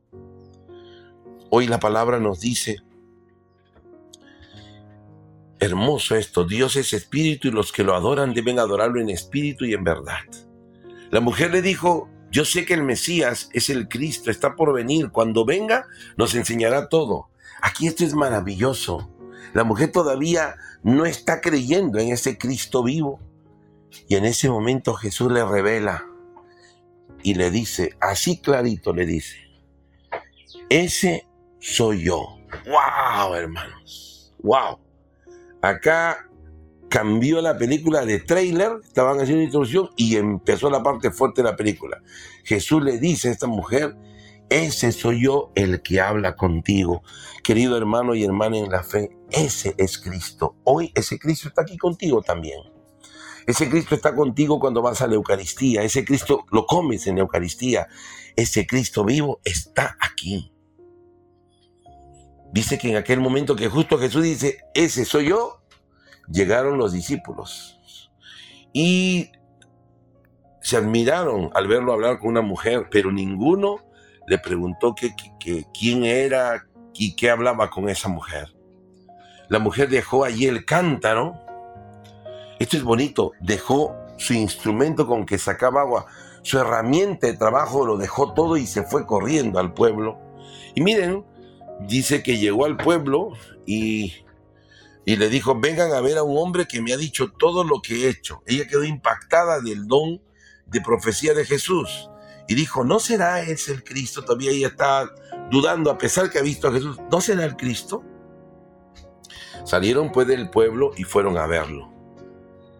Hoy 1.49 1.65
la 1.65 1.79
palabra 1.79 2.19
nos 2.19 2.39
dice, 2.39 2.83
Hermoso 5.59 6.15
esto, 6.15 6.43
Dios 6.43 6.75
es 6.75 6.93
espíritu 6.93 7.47
y 7.47 7.51
los 7.51 7.71
que 7.71 7.83
lo 7.83 7.95
adoran 7.95 8.33
deben 8.33 8.59
adorarlo 8.59 9.01
en 9.01 9.09
espíritu 9.09 9.65
y 9.65 9.73
en 9.73 9.83
verdad. 9.83 10.19
La 11.09 11.19
mujer 11.19 11.51
le 11.51 11.61
dijo, 11.61 12.09
yo 12.29 12.45
sé 12.45 12.65
que 12.65 12.75
el 12.75 12.83
Mesías 12.83 13.49
es 13.53 13.69
el 13.69 13.87
Cristo, 13.87 14.29
está 14.29 14.55
por 14.55 14.73
venir, 14.73 15.09
cuando 15.09 15.45
venga 15.45 15.87
nos 16.15 16.35
enseñará 16.35 16.89
todo. 16.89 17.29
Aquí 17.61 17.87
esto 17.87 18.03
es 18.03 18.13
maravilloso. 18.13 19.09
La 19.53 19.63
mujer 19.63 19.91
todavía 19.91 20.55
no 20.83 21.05
está 21.05 21.41
creyendo 21.41 21.97
en 21.97 22.11
ese 22.11 22.37
Cristo 22.37 22.83
vivo. 22.83 23.19
Y 24.07 24.15
en 24.15 24.25
ese 24.25 24.49
momento 24.49 24.93
Jesús 24.93 25.31
le 25.31 25.43
revela 25.43 26.05
y 27.23 27.33
le 27.33 27.49
dice, 27.49 27.95
así 27.99 28.39
clarito 28.39 28.93
le 28.93 29.05
dice, 29.05 29.37
ese 30.69 31.27
soy 31.59 32.03
yo. 32.03 32.37
¡Wow, 32.65 33.33
hermanos! 33.33 34.35
¡Wow! 34.39 34.86
Acá 35.67 36.29
cambió 36.89 37.41
la 37.41 37.57
película 37.57 38.05
de 38.05 38.19
trailer, 38.19 38.79
estaban 38.85 39.19
haciendo 39.19 39.43
introducción 39.43 39.89
y 39.97 40.15
empezó 40.15 40.69
la 40.69 40.81
parte 40.81 41.11
fuerte 41.11 41.43
de 41.43 41.49
la 41.49 41.57
película. 41.57 42.01
Jesús 42.45 42.81
le 42.81 42.99
dice 42.99 43.27
a 43.27 43.31
esta 43.33 43.47
mujer, 43.47 43.97
ese 44.49 44.93
soy 44.93 45.23
yo 45.23 45.51
el 45.55 45.81
que 45.81 45.99
habla 45.99 46.37
contigo. 46.37 47.03
Querido 47.43 47.75
hermano 47.75 48.15
y 48.15 48.23
hermana 48.23 48.59
en 48.59 48.71
la 48.71 48.81
fe, 48.81 49.09
ese 49.29 49.75
es 49.77 49.97
Cristo. 49.97 50.55
Hoy 50.63 50.93
ese 50.95 51.19
Cristo 51.19 51.49
está 51.49 51.63
aquí 51.63 51.77
contigo 51.77 52.21
también. 52.21 52.61
Ese 53.45 53.69
Cristo 53.69 53.93
está 53.93 54.15
contigo 54.15 54.61
cuando 54.61 54.81
vas 54.81 55.01
a 55.01 55.07
la 55.07 55.15
Eucaristía. 55.15 55.83
Ese 55.83 56.05
Cristo 56.05 56.45
lo 56.49 56.65
comes 56.65 57.07
en 57.07 57.15
la 57.15 57.21
Eucaristía. 57.23 57.89
Ese 58.37 58.65
Cristo 58.65 59.03
vivo 59.03 59.41
está 59.43 59.97
aquí. 59.99 60.53
Dice 62.51 62.77
que 62.77 62.89
en 62.89 62.97
aquel 62.97 63.19
momento 63.19 63.55
que 63.55 63.67
justo 63.69 63.97
Jesús 63.97 64.23
dice, 64.23 64.59
ese 64.73 65.05
soy 65.05 65.29
yo, 65.29 65.61
llegaron 66.29 66.77
los 66.77 66.93
discípulos 66.93 67.79
y 68.73 69.31
se 70.61 70.77
admiraron 70.77 71.49
al 71.53 71.67
verlo 71.67 71.93
hablar 71.93 72.19
con 72.19 72.29
una 72.29 72.41
mujer, 72.41 72.87
pero 72.91 73.11
ninguno 73.11 73.79
le 74.27 74.37
preguntó 74.37 74.93
que, 74.93 75.13
quién 75.73 76.03
era 76.03 76.67
y 76.93 77.15
qué 77.15 77.29
hablaba 77.29 77.69
con 77.69 77.89
esa 77.89 78.09
mujer. 78.09 78.53
La 79.47 79.59
mujer 79.59 79.87
dejó 79.87 80.25
allí 80.25 80.45
el 80.45 80.65
cántaro. 80.65 81.39
Esto 82.59 82.75
es 82.75 82.83
bonito. 82.83 83.31
Dejó 83.39 83.95
su 84.17 84.33
instrumento 84.33 85.07
con 85.07 85.25
que 85.25 85.37
sacaba 85.37 85.81
agua, 85.81 86.05
su 86.41 86.59
herramienta 86.59 87.27
de 87.27 87.37
trabajo, 87.37 87.85
lo 87.85 87.95
dejó 87.95 88.33
todo 88.33 88.57
y 88.57 88.67
se 88.67 88.83
fue 88.83 89.05
corriendo 89.05 89.59
al 89.59 89.73
pueblo. 89.73 90.19
Y 90.75 90.81
miren, 90.81 91.23
dice 91.81 92.23
que 92.23 92.37
llegó 92.37 92.65
al 92.65 92.77
pueblo 92.77 93.33
y, 93.65 94.25
y 95.05 95.15
le 95.15 95.29
dijo, 95.29 95.59
vengan 95.59 95.91
a 95.93 96.01
ver 96.01 96.17
a 96.17 96.23
un 96.23 96.37
hombre 96.37 96.67
que 96.67 96.81
me 96.81 96.93
ha 96.93 96.97
dicho 96.97 97.31
todo 97.31 97.63
lo 97.63 97.81
que 97.81 98.05
he 98.05 98.09
hecho. 98.09 98.41
Ella 98.45 98.67
quedó 98.67 98.83
impactada 98.83 99.61
del 99.61 99.87
don 99.87 100.21
de 100.65 100.81
profecía 100.81 101.33
de 101.33 101.45
Jesús 101.45 102.09
y 102.47 102.55
dijo, 102.55 102.83
¿no 102.83 102.99
será 102.99 103.41
ese 103.41 103.73
el 103.73 103.83
Cristo? 103.83 104.23
Todavía 104.23 104.51
ella 104.51 104.67
está 104.67 105.13
dudando 105.51 105.91
a 105.91 105.97
pesar 105.97 106.29
que 106.29 106.39
ha 106.39 106.43
visto 106.43 106.67
a 106.67 106.71
Jesús. 106.71 106.97
¿No 107.11 107.21
será 107.21 107.45
el 107.45 107.55
Cristo? 107.55 108.03
Salieron 109.65 110.11
pues 110.11 110.27
del 110.27 110.49
pueblo 110.49 110.91
y 110.95 111.03
fueron 111.03 111.37
a 111.37 111.45
verlo. 111.45 111.93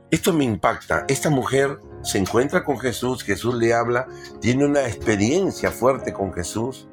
Esto 0.09 0.31
me 0.31 0.45
impacta. 0.45 1.05
Esta 1.09 1.29
mujer 1.29 1.79
se 2.01 2.17
encuentra 2.17 2.63
con 2.63 2.79
Jesús, 2.79 3.23
Jesús 3.23 3.55
le 3.55 3.73
habla, 3.73 4.07
tiene 4.39 4.65
una 4.65 4.87
experiencia 4.87 5.71
fuerte 5.71 6.13
con 6.13 6.31
Jesús 6.33 6.87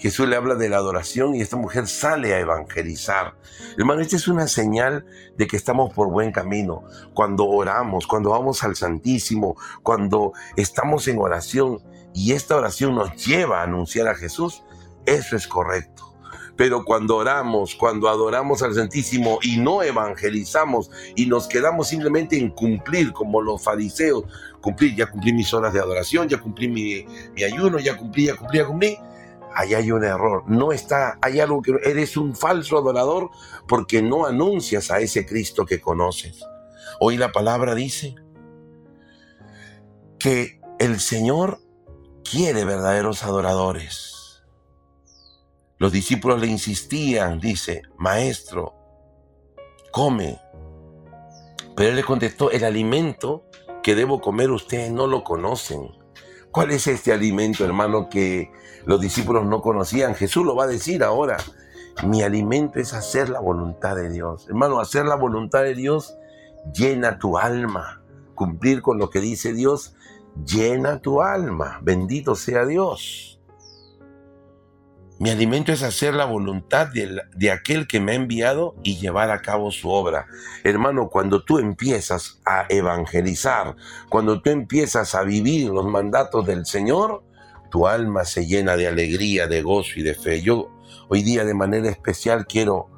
Jesús 0.00 0.26
le 0.26 0.36
habla 0.36 0.54
de 0.54 0.70
la 0.70 0.78
adoración 0.78 1.34
y 1.34 1.42
esta 1.42 1.58
mujer 1.58 1.86
sale 1.86 2.32
a 2.32 2.40
evangelizar. 2.40 3.34
Hermano, 3.76 4.00
esta 4.00 4.16
es 4.16 4.28
una 4.28 4.48
señal 4.48 5.04
de 5.36 5.46
que 5.46 5.58
estamos 5.58 5.92
por 5.92 6.08
buen 6.08 6.32
camino. 6.32 6.84
Cuando 7.12 7.44
oramos, 7.46 8.06
cuando 8.06 8.30
vamos 8.30 8.64
al 8.64 8.76
Santísimo, 8.76 9.56
cuando 9.82 10.32
estamos 10.56 11.06
en 11.06 11.18
oración 11.18 11.82
y 12.14 12.32
esta 12.32 12.56
oración 12.56 12.94
nos 12.94 13.14
lleva 13.26 13.60
a 13.60 13.64
anunciar 13.64 14.08
a 14.08 14.14
Jesús, 14.14 14.62
eso 15.04 15.36
es 15.36 15.46
correcto. 15.46 16.14
Pero 16.56 16.82
cuando 16.84 17.16
oramos, 17.16 17.74
cuando 17.74 18.08
adoramos 18.08 18.62
al 18.62 18.74
Santísimo 18.74 19.38
y 19.42 19.58
no 19.58 19.82
evangelizamos 19.82 20.90
y 21.14 21.26
nos 21.26 21.46
quedamos 21.46 21.88
simplemente 21.88 22.38
en 22.38 22.50
cumplir 22.50 23.12
como 23.12 23.42
los 23.42 23.62
fariseos, 23.62 24.24
cumplir, 24.62 24.96
ya 24.96 25.10
cumplí 25.10 25.34
mis 25.34 25.52
horas 25.52 25.74
de 25.74 25.80
adoración, 25.80 26.26
ya 26.26 26.40
cumplí 26.40 26.68
mi, 26.68 27.04
mi 27.34 27.44
ayuno, 27.44 27.78
ya 27.78 27.98
cumplí, 27.98 28.26
ya 28.26 28.36
cumplí, 28.36 28.58
ya 28.58 28.66
cumplí, 28.66 28.98
ahí 29.54 29.74
hay 29.74 29.92
un 29.92 30.04
error. 30.04 30.44
No 30.46 30.72
está, 30.72 31.18
hay 31.22 31.40
algo 31.40 31.62
que 31.62 31.74
eres 31.84 32.16
un 32.16 32.34
falso 32.34 32.78
adorador 32.78 33.30
porque 33.68 34.02
no 34.02 34.26
anuncias 34.26 34.90
a 34.90 35.00
ese 35.00 35.26
Cristo 35.26 35.66
que 35.66 35.80
conoces. 35.80 36.44
Hoy 37.00 37.16
la 37.16 37.32
palabra 37.32 37.74
dice 37.74 38.14
que 40.18 40.60
el 40.78 41.00
Señor 41.00 41.60
quiere 42.22 42.64
verdaderos 42.64 43.24
adoradores. 43.24 44.42
Los 45.78 45.92
discípulos 45.92 46.40
le 46.40 46.46
insistían, 46.46 47.40
dice, 47.40 47.82
maestro, 47.96 48.74
come. 49.90 50.38
Pero 51.74 51.88
él 51.88 51.96
le 51.96 52.04
contestó, 52.04 52.50
el 52.50 52.64
alimento 52.64 53.46
que 53.82 53.94
debo 53.94 54.20
comer 54.20 54.50
ustedes 54.50 54.92
no 54.92 55.06
lo 55.06 55.24
conocen. 55.24 55.99
¿Cuál 56.50 56.72
es 56.72 56.86
este 56.88 57.12
alimento, 57.12 57.64
hermano, 57.64 58.08
que 58.08 58.50
los 58.84 59.00
discípulos 59.00 59.46
no 59.46 59.62
conocían? 59.62 60.14
Jesús 60.16 60.44
lo 60.44 60.56
va 60.56 60.64
a 60.64 60.68
decir 60.68 61.04
ahora. 61.04 61.36
Mi 62.04 62.22
alimento 62.22 62.80
es 62.80 62.92
hacer 62.92 63.28
la 63.28 63.40
voluntad 63.40 63.94
de 63.94 64.10
Dios. 64.10 64.48
Hermano, 64.48 64.80
hacer 64.80 65.04
la 65.06 65.14
voluntad 65.14 65.62
de 65.62 65.74
Dios 65.74 66.16
llena 66.74 67.18
tu 67.18 67.38
alma. 67.38 68.02
Cumplir 68.34 68.82
con 68.82 68.98
lo 68.98 69.10
que 69.10 69.20
dice 69.20 69.52
Dios 69.52 69.94
llena 70.44 71.00
tu 71.00 71.22
alma. 71.22 71.78
Bendito 71.82 72.34
sea 72.34 72.66
Dios. 72.66 73.39
Mi 75.20 75.28
alimento 75.28 75.70
es 75.70 75.82
hacer 75.82 76.14
la 76.14 76.24
voluntad 76.24 76.88
de, 76.88 77.50
aquel 77.50 77.86
que 77.86 78.00
me 78.00 78.12
ha 78.12 78.14
enviado 78.14 78.74
y 78.82 78.96
llevar 78.96 79.30
a 79.30 79.42
cabo 79.42 79.70
su 79.70 79.90
obra. 79.90 80.26
Hermano, 80.64 81.10
cuando 81.10 81.44
tú 81.44 81.58
empiezas 81.58 82.40
a 82.46 82.64
evangelizar, 82.70 83.76
cuando 84.08 84.40
tú 84.40 84.48
empiezas 84.48 85.14
a 85.14 85.22
vivir 85.22 85.68
los 85.68 85.84
mandatos 85.84 86.46
del 86.46 86.64
Señor, 86.64 87.22
tu 87.70 87.86
alma 87.86 88.24
se 88.24 88.46
llena 88.46 88.78
de 88.78 88.88
alegría, 88.88 89.46
de 89.46 89.60
gozo 89.60 89.90
y 89.96 90.02
de 90.04 90.14
fe. 90.14 90.40
Yo 90.40 90.70
hoy 91.10 91.22
día 91.22 91.44
de 91.44 91.52
manera 91.52 91.90
especial 91.90 92.46
quiero 92.46 92.88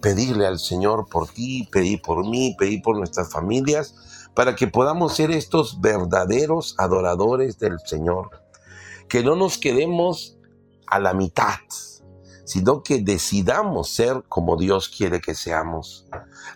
pedirle 0.00 0.46
al 0.46 0.60
Señor 0.60 1.08
por 1.10 1.32
ti, 1.32 1.68
pedir 1.72 2.00
por 2.00 2.24
mí, 2.24 2.54
pedir 2.56 2.80
por 2.82 2.96
nuestras 2.96 3.32
familias, 3.32 4.28
para 4.34 4.54
que 4.54 4.68
podamos 4.68 5.16
ser 5.16 5.32
estos 5.32 5.80
verdaderos 5.80 6.76
adoradores 6.78 7.58
del 7.58 7.80
Señor. 7.84 8.30
Que 9.08 9.24
no 9.24 9.34
nos 9.34 9.58
quedemos 9.58 10.38
a 10.92 10.98
la 10.98 11.14
mitad, 11.14 11.58
sino 12.44 12.82
que 12.82 13.00
decidamos 13.00 13.88
ser 13.94 14.24
como 14.28 14.58
Dios 14.58 14.90
quiere 14.94 15.22
que 15.22 15.34
seamos. 15.34 16.06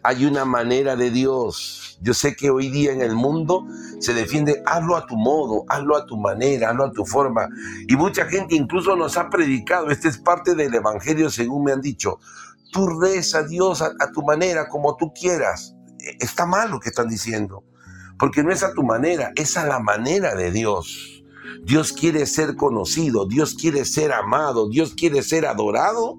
Hay 0.02 0.26
una 0.26 0.44
manera 0.44 0.94
de 0.94 1.10
Dios. 1.10 1.98
Yo 2.02 2.12
sé 2.12 2.36
que 2.36 2.50
hoy 2.50 2.68
día 2.68 2.92
en 2.92 3.00
el 3.00 3.14
mundo 3.14 3.64
se 3.98 4.12
defiende, 4.12 4.62
hazlo 4.66 4.94
a 4.94 5.06
tu 5.06 5.16
modo, 5.16 5.64
hazlo 5.70 5.96
a 5.96 6.04
tu 6.04 6.18
manera, 6.18 6.68
hazlo 6.68 6.84
a 6.84 6.92
tu 6.92 7.06
forma. 7.06 7.48
Y 7.88 7.96
mucha 7.96 8.26
gente 8.26 8.54
incluso 8.54 8.94
nos 8.94 9.16
ha 9.16 9.30
predicado, 9.30 9.90
esta 9.90 10.08
es 10.08 10.18
parte 10.18 10.54
del 10.54 10.74
Evangelio 10.74 11.30
según 11.30 11.64
me 11.64 11.72
han 11.72 11.80
dicho, 11.80 12.18
tú 12.72 13.00
reza 13.00 13.38
a 13.38 13.42
Dios 13.44 13.80
a, 13.80 13.86
a 13.86 14.12
tu 14.12 14.22
manera, 14.22 14.68
como 14.68 14.96
tú 14.96 15.14
quieras. 15.18 15.74
E, 15.98 16.18
está 16.20 16.44
mal 16.44 16.70
lo 16.70 16.78
que 16.78 16.90
están 16.90 17.08
diciendo. 17.08 17.64
porque 18.18 18.42
no 18.42 18.52
es 18.52 18.62
a 18.62 18.74
tu 18.74 18.82
manera, 18.82 19.32
es 19.34 19.56
a 19.56 19.66
la 19.66 19.80
manera 19.80 20.34
de 20.34 20.50
Dios. 20.50 21.15
Dios 21.64 21.92
quiere 21.92 22.26
ser 22.26 22.56
conocido, 22.56 23.26
Dios 23.26 23.54
quiere 23.54 23.84
ser 23.84 24.12
amado, 24.12 24.68
Dios 24.68 24.94
quiere 24.94 25.22
ser 25.22 25.46
adorado 25.46 26.18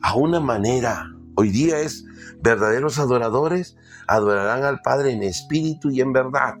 a 0.00 0.16
una 0.16 0.40
manera. 0.40 1.14
Hoy 1.34 1.50
día 1.50 1.80
es 1.80 2.04
verdaderos 2.42 2.98
adoradores 2.98 3.76
adorarán 4.08 4.64
al 4.64 4.80
Padre 4.80 5.12
en 5.12 5.22
espíritu 5.22 5.90
y 5.90 6.00
en 6.00 6.12
verdad. 6.12 6.54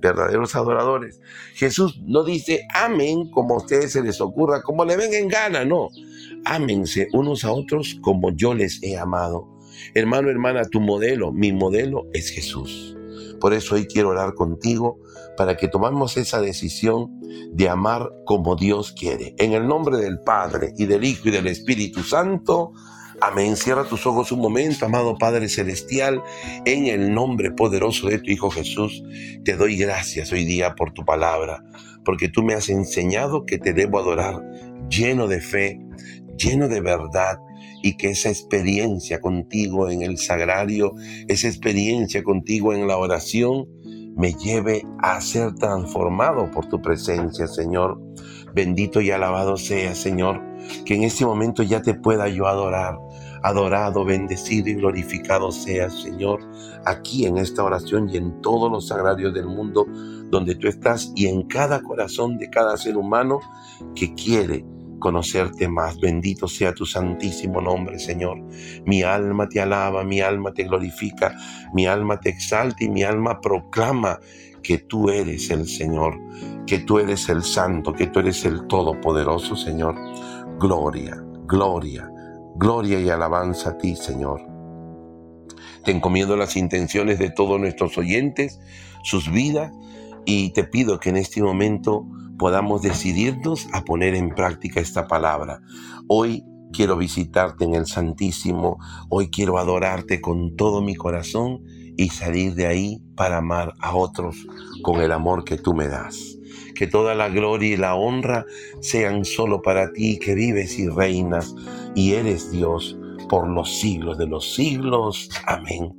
Verdaderos 0.00 0.56
adoradores. 0.56 1.20
Jesús 1.54 2.00
no 2.04 2.24
dice 2.24 2.66
amén 2.74 3.30
como 3.30 3.54
a 3.54 3.58
ustedes 3.58 3.92
se 3.92 4.02
les 4.02 4.20
ocurra, 4.20 4.62
como 4.62 4.84
le 4.84 4.96
ven 4.96 5.14
en 5.14 5.28
gana, 5.28 5.64
no. 5.64 5.88
Ámense 6.44 7.08
unos 7.12 7.44
a 7.44 7.52
otros 7.52 7.98
como 8.00 8.30
yo 8.32 8.54
les 8.54 8.82
he 8.82 8.98
amado. 8.98 9.46
Hermano, 9.94 10.30
hermana, 10.30 10.64
tu 10.64 10.80
modelo, 10.80 11.32
mi 11.32 11.52
modelo 11.52 12.06
es 12.12 12.30
Jesús. 12.30 12.96
Por 13.40 13.54
eso 13.54 13.74
hoy 13.74 13.86
quiero 13.86 14.10
orar 14.10 14.34
contigo 14.34 14.98
para 15.36 15.56
que 15.56 15.68
tomemos 15.68 16.16
esa 16.16 16.40
decisión 16.40 17.08
de 17.52 17.68
amar 17.68 18.10
como 18.26 18.56
Dios 18.56 18.92
quiere. 18.92 19.34
En 19.38 19.52
el 19.52 19.66
nombre 19.66 19.96
del 19.98 20.20
Padre 20.20 20.72
y 20.76 20.86
del 20.86 21.04
Hijo 21.04 21.28
y 21.28 21.32
del 21.32 21.46
Espíritu 21.46 22.02
Santo. 22.02 22.72
Amén. 23.22 23.56
Cierra 23.56 23.84
tus 23.84 24.06
ojos 24.06 24.32
un 24.32 24.40
momento, 24.40 24.86
amado 24.86 25.18
Padre 25.18 25.48
Celestial, 25.48 26.22
en 26.64 26.86
el 26.86 27.12
nombre 27.12 27.50
poderoso 27.50 28.08
de 28.08 28.18
tu 28.18 28.30
Hijo 28.30 28.50
Jesús. 28.50 29.02
Te 29.44 29.56
doy 29.56 29.76
gracias 29.76 30.32
hoy 30.32 30.44
día 30.44 30.74
por 30.74 30.92
tu 30.92 31.04
palabra, 31.04 31.62
porque 32.04 32.28
tú 32.28 32.42
me 32.42 32.54
has 32.54 32.68
enseñado 32.70 33.44
que 33.44 33.58
te 33.58 33.74
debo 33.74 33.98
adorar 33.98 34.42
lleno 34.88 35.28
de 35.28 35.40
fe, 35.40 35.80
lleno 36.36 36.68
de 36.68 36.80
verdad, 36.80 37.38
y 37.82 37.96
que 37.96 38.10
esa 38.10 38.28
experiencia 38.28 39.20
contigo 39.20 39.88
en 39.90 40.02
el 40.02 40.18
sagrario, 40.18 40.94
esa 41.28 41.48
experiencia 41.48 42.22
contigo 42.22 42.72
en 42.72 42.86
la 42.86 42.96
oración, 42.96 43.66
me 44.16 44.34
lleve 44.34 44.84
a 44.98 45.20
ser 45.20 45.54
transformado 45.54 46.50
por 46.50 46.66
tu 46.66 46.80
presencia, 46.82 47.46
Señor. 47.46 48.00
Bendito 48.54 49.00
y 49.00 49.10
alabado 49.10 49.56
sea, 49.56 49.94
Señor, 49.94 50.42
que 50.84 50.94
en 50.94 51.04
este 51.04 51.24
momento 51.24 51.62
ya 51.62 51.80
te 51.82 51.94
pueda 51.94 52.28
yo 52.28 52.46
adorar. 52.46 52.98
Adorado, 53.42 54.04
bendecido 54.04 54.68
y 54.68 54.74
glorificado 54.74 55.50
sea, 55.52 55.88
Señor, 55.88 56.40
aquí 56.84 57.24
en 57.24 57.38
esta 57.38 57.64
oración 57.64 58.10
y 58.10 58.18
en 58.18 58.42
todos 58.42 58.70
los 58.70 58.88
sagrarios 58.88 59.32
del 59.32 59.46
mundo 59.46 59.86
donde 60.30 60.54
tú 60.56 60.68
estás 60.68 61.12
y 61.14 61.26
en 61.26 61.42
cada 61.42 61.80
corazón 61.80 62.36
de 62.36 62.50
cada 62.50 62.76
ser 62.76 62.96
humano 62.96 63.40
que 63.94 64.14
quiere 64.14 64.64
conocerte 65.00 65.66
más. 65.66 65.98
Bendito 65.98 66.46
sea 66.46 66.72
tu 66.72 66.86
santísimo 66.86 67.60
nombre, 67.60 67.98
Señor. 67.98 68.38
Mi 68.84 69.02
alma 69.02 69.48
te 69.48 69.60
alaba, 69.60 70.04
mi 70.04 70.20
alma 70.20 70.52
te 70.52 70.64
glorifica, 70.64 71.34
mi 71.74 71.86
alma 71.86 72.20
te 72.20 72.28
exalta 72.28 72.84
y 72.84 72.88
mi 72.88 73.02
alma 73.02 73.40
proclama 73.40 74.20
que 74.62 74.78
tú 74.78 75.10
eres 75.10 75.50
el 75.50 75.66
Señor, 75.66 76.16
que 76.66 76.78
tú 76.78 76.98
eres 76.98 77.28
el 77.28 77.42
Santo, 77.42 77.92
que 77.92 78.06
tú 78.06 78.20
eres 78.20 78.44
el 78.44 78.66
Todopoderoso, 78.68 79.56
Señor. 79.56 79.96
Gloria, 80.60 81.20
gloria, 81.46 82.08
gloria 82.56 83.00
y 83.00 83.08
alabanza 83.08 83.70
a 83.70 83.78
ti, 83.78 83.96
Señor. 83.96 84.42
Te 85.84 85.92
encomiendo 85.92 86.36
las 86.36 86.56
intenciones 86.56 87.18
de 87.18 87.30
todos 87.30 87.58
nuestros 87.58 87.96
oyentes, 87.96 88.60
sus 89.02 89.30
vidas, 89.32 89.72
y 90.26 90.52
te 90.52 90.64
pido 90.64 91.00
que 91.00 91.08
en 91.08 91.16
este 91.16 91.42
momento 91.42 92.06
podamos 92.40 92.80
decidirnos 92.80 93.68
a 93.74 93.84
poner 93.84 94.14
en 94.14 94.30
práctica 94.30 94.80
esta 94.80 95.06
palabra. 95.06 95.60
Hoy 96.08 96.42
quiero 96.72 96.96
visitarte 96.96 97.66
en 97.66 97.74
el 97.74 97.84
Santísimo, 97.84 98.78
hoy 99.10 99.28
quiero 99.28 99.58
adorarte 99.58 100.22
con 100.22 100.56
todo 100.56 100.80
mi 100.80 100.94
corazón 100.94 101.62
y 101.98 102.08
salir 102.08 102.54
de 102.54 102.66
ahí 102.66 103.02
para 103.14 103.36
amar 103.36 103.74
a 103.78 103.94
otros 103.94 104.46
con 104.80 105.02
el 105.02 105.12
amor 105.12 105.44
que 105.44 105.58
tú 105.58 105.74
me 105.74 105.86
das. 105.86 106.38
Que 106.74 106.86
toda 106.86 107.14
la 107.14 107.28
gloria 107.28 107.74
y 107.74 107.76
la 107.76 107.94
honra 107.94 108.46
sean 108.80 109.26
solo 109.26 109.60
para 109.60 109.92
ti 109.92 110.18
que 110.18 110.34
vives 110.34 110.78
y 110.78 110.88
reinas 110.88 111.54
y 111.94 112.14
eres 112.14 112.50
Dios 112.50 112.96
por 113.28 113.50
los 113.50 113.80
siglos 113.80 114.16
de 114.16 114.26
los 114.26 114.54
siglos. 114.54 115.28
Amén. 115.46 115.94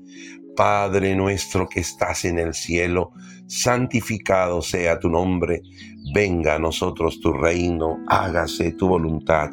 Padre 0.56 1.16
nuestro 1.16 1.70
que 1.70 1.82
estás 1.82 2.26
en 2.26 2.40
el 2.40 2.56
cielo, 2.56 3.12
santificado 3.52 4.62
sea 4.62 4.98
tu 4.98 5.10
nombre, 5.10 5.62
venga 6.14 6.56
a 6.56 6.60
nosotros 6.60 7.20
tu 7.20 7.34
reino, 7.34 8.00
hágase 8.08 8.72
tu 8.72 8.88
voluntad, 8.88 9.50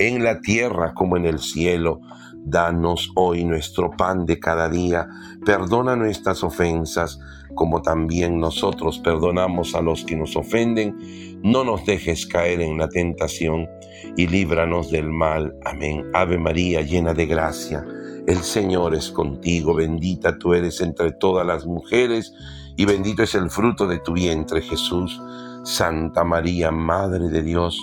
en 0.00 0.24
la 0.24 0.40
tierra 0.40 0.92
como 0.92 1.16
en 1.16 1.24
el 1.24 1.38
cielo. 1.38 2.00
Danos 2.44 3.12
hoy 3.14 3.44
nuestro 3.44 3.92
pan 3.92 4.26
de 4.26 4.40
cada 4.40 4.68
día, 4.68 5.06
perdona 5.44 5.94
nuestras 5.94 6.42
ofensas, 6.42 7.20
como 7.54 7.80
también 7.80 8.40
nosotros 8.40 8.98
perdonamos 8.98 9.76
a 9.76 9.82
los 9.82 10.04
que 10.04 10.16
nos 10.16 10.34
ofenden. 10.34 10.96
No 11.42 11.62
nos 11.62 11.86
dejes 11.86 12.26
caer 12.26 12.60
en 12.60 12.76
la 12.76 12.88
tentación 12.88 13.68
y 14.16 14.26
líbranos 14.26 14.90
del 14.90 15.10
mal. 15.10 15.54
Amén. 15.64 16.10
Ave 16.12 16.38
María, 16.38 16.80
llena 16.80 17.14
de 17.14 17.26
gracia. 17.26 17.84
El 18.26 18.38
Señor 18.38 18.94
es 18.94 19.10
contigo, 19.10 19.74
bendita 19.74 20.38
tú 20.38 20.54
eres 20.54 20.80
entre 20.80 21.12
todas 21.12 21.46
las 21.46 21.66
mujeres 21.66 22.34
y 22.78 22.84
bendito 22.84 23.24
es 23.24 23.34
el 23.34 23.50
fruto 23.50 23.88
de 23.88 23.98
tu 23.98 24.12
vientre 24.12 24.62
Jesús. 24.62 25.20
Santa 25.64 26.22
María, 26.22 26.70
Madre 26.70 27.28
de 27.28 27.42
Dios, 27.42 27.76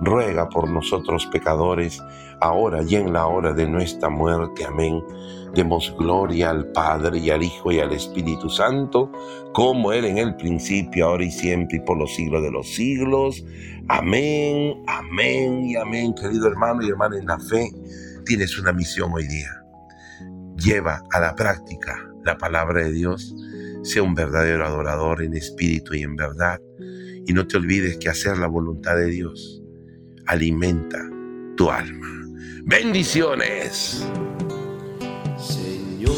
ruega 0.00 0.48
por 0.48 0.70
nosotros 0.70 1.26
pecadores, 1.26 2.00
ahora 2.40 2.80
y 2.84 2.94
en 2.94 3.12
la 3.12 3.26
hora 3.26 3.52
de 3.52 3.66
nuestra 3.66 4.08
muerte. 4.08 4.64
Amén. 4.64 5.02
Demos 5.52 5.92
gloria 5.98 6.50
al 6.50 6.70
Padre 6.70 7.18
y 7.18 7.30
al 7.30 7.42
Hijo 7.42 7.72
y 7.72 7.80
al 7.80 7.92
Espíritu 7.92 8.48
Santo, 8.48 9.10
como 9.52 9.92
era 9.92 10.06
en 10.06 10.18
el 10.18 10.36
principio, 10.36 11.06
ahora 11.06 11.24
y 11.24 11.32
siempre 11.32 11.78
y 11.78 11.80
por 11.80 11.98
los 11.98 12.14
siglos 12.14 12.40
de 12.40 12.52
los 12.52 12.68
siglos. 12.68 13.44
Amén, 13.88 14.80
amén 14.86 15.64
y 15.64 15.74
amén. 15.74 16.14
Querido 16.14 16.46
hermano 16.46 16.84
y 16.84 16.88
hermana 16.90 17.18
en 17.18 17.26
la 17.26 17.40
fe, 17.40 17.68
tienes 18.24 18.56
una 18.60 18.72
misión 18.72 19.12
hoy 19.12 19.26
día. 19.26 19.50
Lleva 20.56 21.02
a 21.10 21.18
la 21.18 21.34
práctica 21.34 21.98
la 22.22 22.38
palabra 22.38 22.84
de 22.84 22.92
Dios. 22.92 23.34
Sea 23.86 24.02
un 24.02 24.16
verdadero 24.16 24.66
adorador 24.66 25.22
en 25.22 25.34
espíritu 25.34 25.94
y 25.94 26.02
en 26.02 26.16
verdad. 26.16 26.60
Y 27.24 27.32
no 27.32 27.46
te 27.46 27.56
olvides 27.56 27.98
que 27.98 28.08
hacer 28.08 28.36
la 28.36 28.48
voluntad 28.48 28.96
de 28.96 29.06
Dios 29.06 29.62
alimenta 30.26 30.98
tu 31.56 31.70
alma. 31.70 32.08
Bendiciones. 32.64 34.04
Señor, 35.38 36.12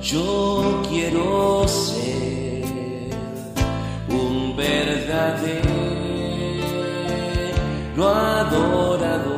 yo 0.00 0.82
quiero 0.88 1.68
ser 1.68 2.64
un 4.08 4.56
verdadero 4.56 5.66
adorador. 8.02 9.35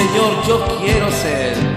Señor, 0.00 0.42
yo 0.46 0.78
quiero 0.80 1.10
ser. 1.12 1.69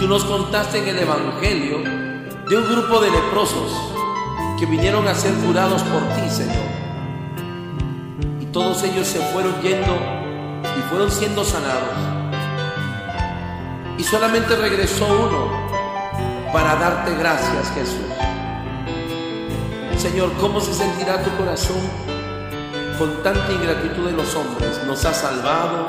Tú 0.00 0.08
nos 0.08 0.24
contaste 0.24 0.78
en 0.78 0.88
el 0.88 0.98
Evangelio 1.00 1.80
de 2.48 2.56
un 2.56 2.64
grupo 2.64 2.98
de 3.00 3.10
leprosos 3.10 3.70
que 4.58 4.64
vinieron 4.64 5.06
a 5.06 5.14
ser 5.14 5.34
curados 5.34 5.82
por 5.82 6.00
ti, 6.14 6.30
Señor. 6.30 6.64
Y 8.40 8.46
todos 8.46 8.82
ellos 8.84 9.06
se 9.06 9.18
fueron 9.18 9.60
yendo 9.60 9.94
y 10.62 10.80
fueron 10.88 11.10
siendo 11.10 11.44
sanados. 11.44 11.94
Y 13.98 14.02
solamente 14.02 14.56
regresó 14.56 15.06
uno 15.06 15.50
para 16.54 16.76
darte 16.76 17.14
gracias, 17.16 17.70
Jesús. 17.74 18.00
Señor, 19.98 20.32
¿cómo 20.40 20.60
se 20.60 20.72
sentirá 20.72 21.22
tu 21.22 21.30
corazón 21.36 21.80
con 22.98 23.22
tanta 23.22 23.52
ingratitud 23.52 24.06
de 24.06 24.12
los 24.12 24.34
hombres? 24.36 24.80
Nos 24.86 25.04
has 25.04 25.18
salvado, 25.18 25.88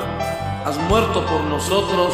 has 0.68 0.78
muerto 0.86 1.24
por 1.24 1.40
nosotros, 1.44 2.12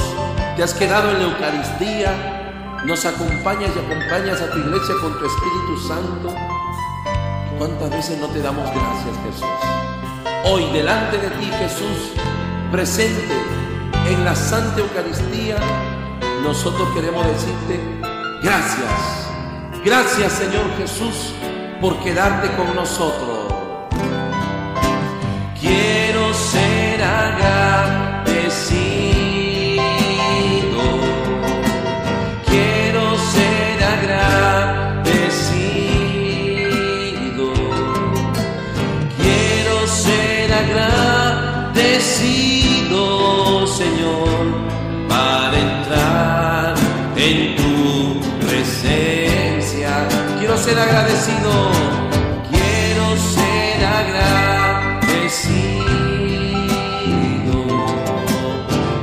te 0.57 0.63
has 0.63 0.73
quedado 0.75 1.11
en 1.11 1.19
la 1.19 1.25
Eucaristía, 1.25 2.83
nos 2.85 3.05
acompañas 3.05 3.71
y 3.75 3.79
acompañas 3.81 4.41
a 4.41 4.51
tu 4.53 4.59
iglesia 4.59 4.95
con 5.01 5.19
tu 5.19 5.25
Espíritu 5.27 5.89
Santo. 5.89 6.33
¿Cuántas 7.59 7.91
veces 7.91 8.21
no 8.21 8.29
te 8.29 8.41
damos 8.41 8.71
gracias, 8.71 9.17
Jesús? 9.25 9.49
Hoy 10.45 10.71
delante 10.73 11.19
de 11.19 11.31
ti, 11.31 11.51
Jesús, 11.59 12.13
presente 12.71 13.35
en 14.07 14.25
la 14.25 14.37
Santa 14.37 14.79
Eucaristía, 14.79 15.57
nosotros 16.45 16.89
queremos 16.95 17.27
decirte 17.27 17.81
gracias. 18.41 19.29
Gracias, 19.85 20.33
Señor 20.33 20.65
Jesús, 20.79 21.35
por 21.81 21.99
quedarte 22.05 22.55
con 22.55 22.73
nosotros. 22.77 23.53
Quiero 25.61 26.33
ser 26.33 27.03
agradecido. 27.03 28.04
Quiero 51.25 53.17
ser 53.17 53.83
agradecido. 53.83 54.45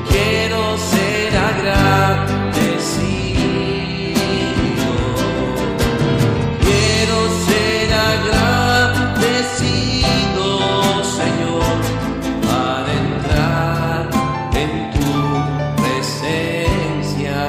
Quiero 0.08 0.78
ser 0.78 1.36
agradecido. 1.36 2.12
Quiero 6.62 7.18
ser 7.48 7.90
agradecido, 8.12 9.44
Señor, 11.04 11.76
para 12.46 12.92
entrar 12.94 14.02
en 14.54 14.72
tu 14.92 15.12
presencia. 15.82 17.40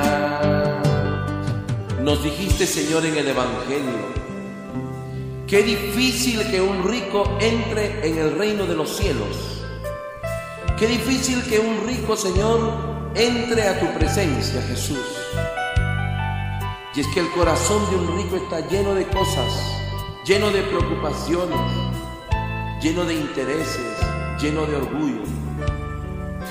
Nos 2.02 2.18
dijiste, 2.24 2.66
Señor, 2.66 3.04
en 3.04 3.16
el 3.18 3.28
Evangelio, 3.28 4.21
qué 5.52 5.62
difícil 5.62 6.50
que 6.50 6.62
un 6.62 6.82
rico 6.82 7.24
entre 7.38 8.08
en 8.08 8.16
el 8.16 8.38
reino 8.38 8.64
de 8.64 8.74
los 8.74 8.96
cielos. 8.96 9.60
Qué 10.78 10.86
difícil 10.86 11.44
que 11.44 11.58
un 11.58 11.86
rico, 11.86 12.16
Señor, 12.16 13.12
entre 13.14 13.68
a 13.68 13.78
tu 13.78 13.86
presencia, 13.92 14.62
Jesús. 14.62 15.04
Y 16.94 17.00
es 17.00 17.06
que 17.08 17.20
el 17.20 17.30
corazón 17.32 17.82
de 17.90 17.96
un 17.96 18.16
rico 18.16 18.36
está 18.36 18.66
lleno 18.66 18.94
de 18.94 19.06
cosas, 19.08 19.52
lleno 20.24 20.50
de 20.50 20.62
preocupaciones, 20.62 21.60
lleno 22.80 23.04
de 23.04 23.12
intereses, 23.12 23.98
lleno 24.40 24.64
de 24.64 24.76
orgullo. 24.76 25.20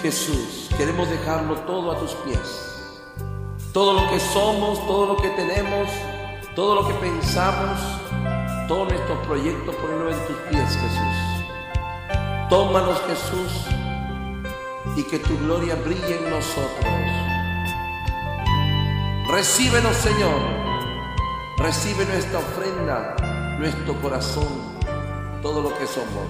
Jesús, 0.04 0.70
queremos 0.78 1.10
dejarlo 1.10 1.56
todo 1.62 1.92
a 1.92 1.98
tus 1.98 2.12
pies. 2.12 2.94
Todo 3.74 3.94
lo 3.94 4.12
que 4.12 4.20
somos, 4.20 4.78
todo 4.86 5.08
lo 5.08 5.18
que 5.18 5.30
tenemos, 5.30 5.90
todo 6.54 6.76
lo 6.76 6.88
que 6.88 6.94
pensamos, 6.94 7.80
todos 8.68 8.90
nuestros 8.90 9.18
proyectos, 9.26 9.76
ponerlo 9.76 10.12
en 10.12 10.28
tus 10.28 10.38
pies, 10.50 10.78
Jesús. 10.78 11.32
Tómanos, 12.50 13.02
Jesús, 13.08 13.66
y 14.96 15.04
que 15.04 15.20
tu 15.20 15.38
gloria 15.40 15.76
brille 15.76 16.18
en 16.18 16.30
nosotros. 16.30 16.94
Recíbenos, 19.30 19.96
Señor. 19.96 20.62
Recibe 21.58 22.06
nuestra 22.06 22.40
ofrenda, 22.40 23.16
nuestro 23.60 23.94
corazón, 24.02 24.48
todo 25.42 25.62
lo 25.62 25.78
que 25.78 25.86
somos. 25.86 26.28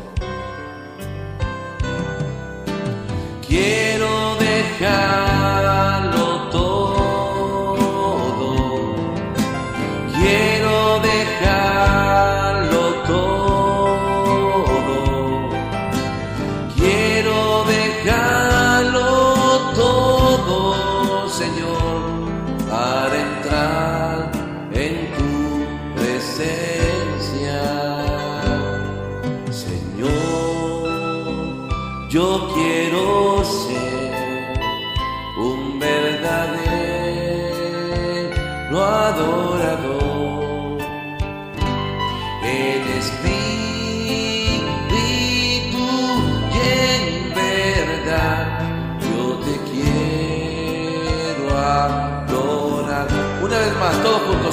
Quiero 3.48 4.36
dejarlo 4.36 5.31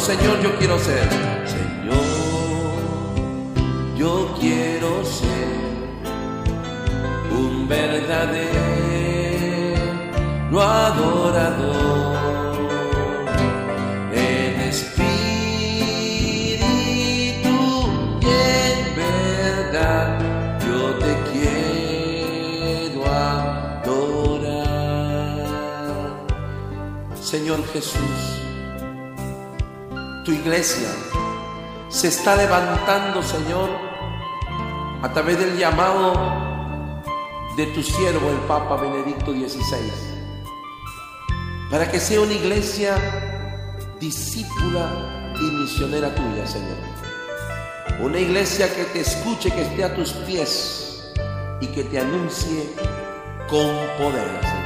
Señor, 0.08 0.40
yo 0.40 0.50
quiero 0.56 0.78
ser. 0.78 1.06
Señor, 1.44 2.00
yo 3.94 4.34
quiero 4.40 5.04
ser 5.04 5.98
un 7.30 7.68
verdadero 7.68 8.48
adorador. 10.62 12.16
En 14.14 14.60
espíritu 14.72 15.08
y 18.22 18.24
en 18.64 18.78
verdad 18.96 20.18
yo 20.66 20.80
te 21.04 21.12
quiero 21.32 23.00
adorar. 23.04 23.58
Señor 27.20 27.60
Jesús, 27.74 28.27
iglesia 30.38 30.88
se 31.88 32.08
está 32.08 32.36
levantando, 32.36 33.22
Señor, 33.22 33.70
a 35.02 35.12
través 35.12 35.38
del 35.38 35.56
llamado 35.56 37.02
de 37.56 37.66
tu 37.66 37.82
siervo, 37.82 38.30
el 38.30 38.38
Papa 38.46 38.76
Benedicto 38.76 39.32
XVI, 39.32 39.92
para 41.70 41.90
que 41.90 41.98
sea 41.98 42.20
una 42.20 42.32
iglesia 42.32 42.96
discípula 44.00 45.34
y 45.40 45.50
misionera 45.56 46.14
tuya, 46.14 46.46
Señor. 46.46 46.78
Una 48.00 48.18
iglesia 48.20 48.72
que 48.74 48.84
te 48.84 49.00
escuche, 49.00 49.50
que 49.50 49.62
esté 49.62 49.84
a 49.84 49.94
tus 49.94 50.12
pies 50.12 51.12
y 51.60 51.66
que 51.68 51.84
te 51.84 51.98
anuncie 51.98 52.74
con 53.48 53.74
poder. 53.98 54.57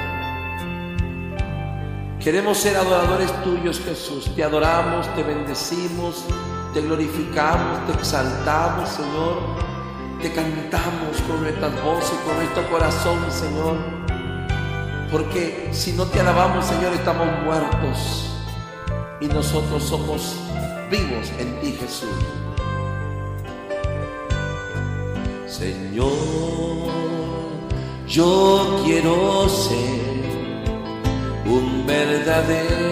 Queremos 2.23 2.59
ser 2.59 2.77
adoradores 2.77 3.33
tuyos, 3.43 3.81
Jesús. 3.81 4.31
Te 4.37 4.45
adoramos, 4.45 5.13
te 5.17 5.25
bendecimos, 5.25 6.25
te 6.73 6.81
glorificamos, 6.81 7.85
te 7.87 7.95
exaltamos, 7.95 8.89
Señor. 8.91 9.39
Te 10.21 10.33
cantamos 10.33 11.21
con 11.27 11.43
nuestras 11.43 11.83
voces, 11.83 12.17
con 12.25 12.37
nuestro 12.37 12.71
corazón, 12.71 13.19
Señor. 13.29 13.77
Porque 15.11 15.71
si 15.73 15.95
no 15.95 16.07
te 16.07 16.21
alabamos, 16.21 16.65
Señor, 16.65 16.93
estamos 16.93 17.27
muertos. 17.45 18.31
Y 19.21 19.27
nosotros 19.27 19.83
somos 19.83 20.37
vivos 20.93 21.29
en 21.41 21.61
ti, 21.61 21.73
Jesús. 21.73 22.09
Señor, 25.49 26.13
yo 28.07 28.81
quiero 28.85 29.49
ser 29.49 30.12
verdadero 31.87 32.83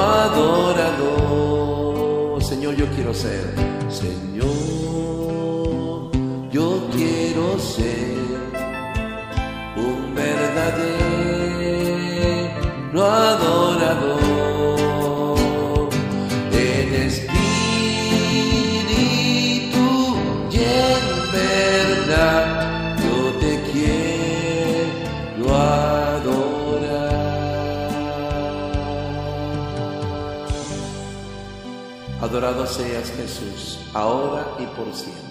adorador. 0.00 1.50
Señor, 2.42 2.74
yo 2.76 2.86
quiero 2.94 3.12
ser. 3.14 3.54
Señor, 3.88 4.48
yo 6.50 6.88
quiero 6.92 7.58
ser 7.58 8.18
un 9.76 10.14
verdadero 10.14 11.00
adorador. 13.04 14.29
Adorado 32.40 32.66
seas 32.66 33.10
Jesús, 33.10 33.78
ahora 33.92 34.56
y 34.58 34.64
por 34.74 34.94
siempre. 34.94 35.29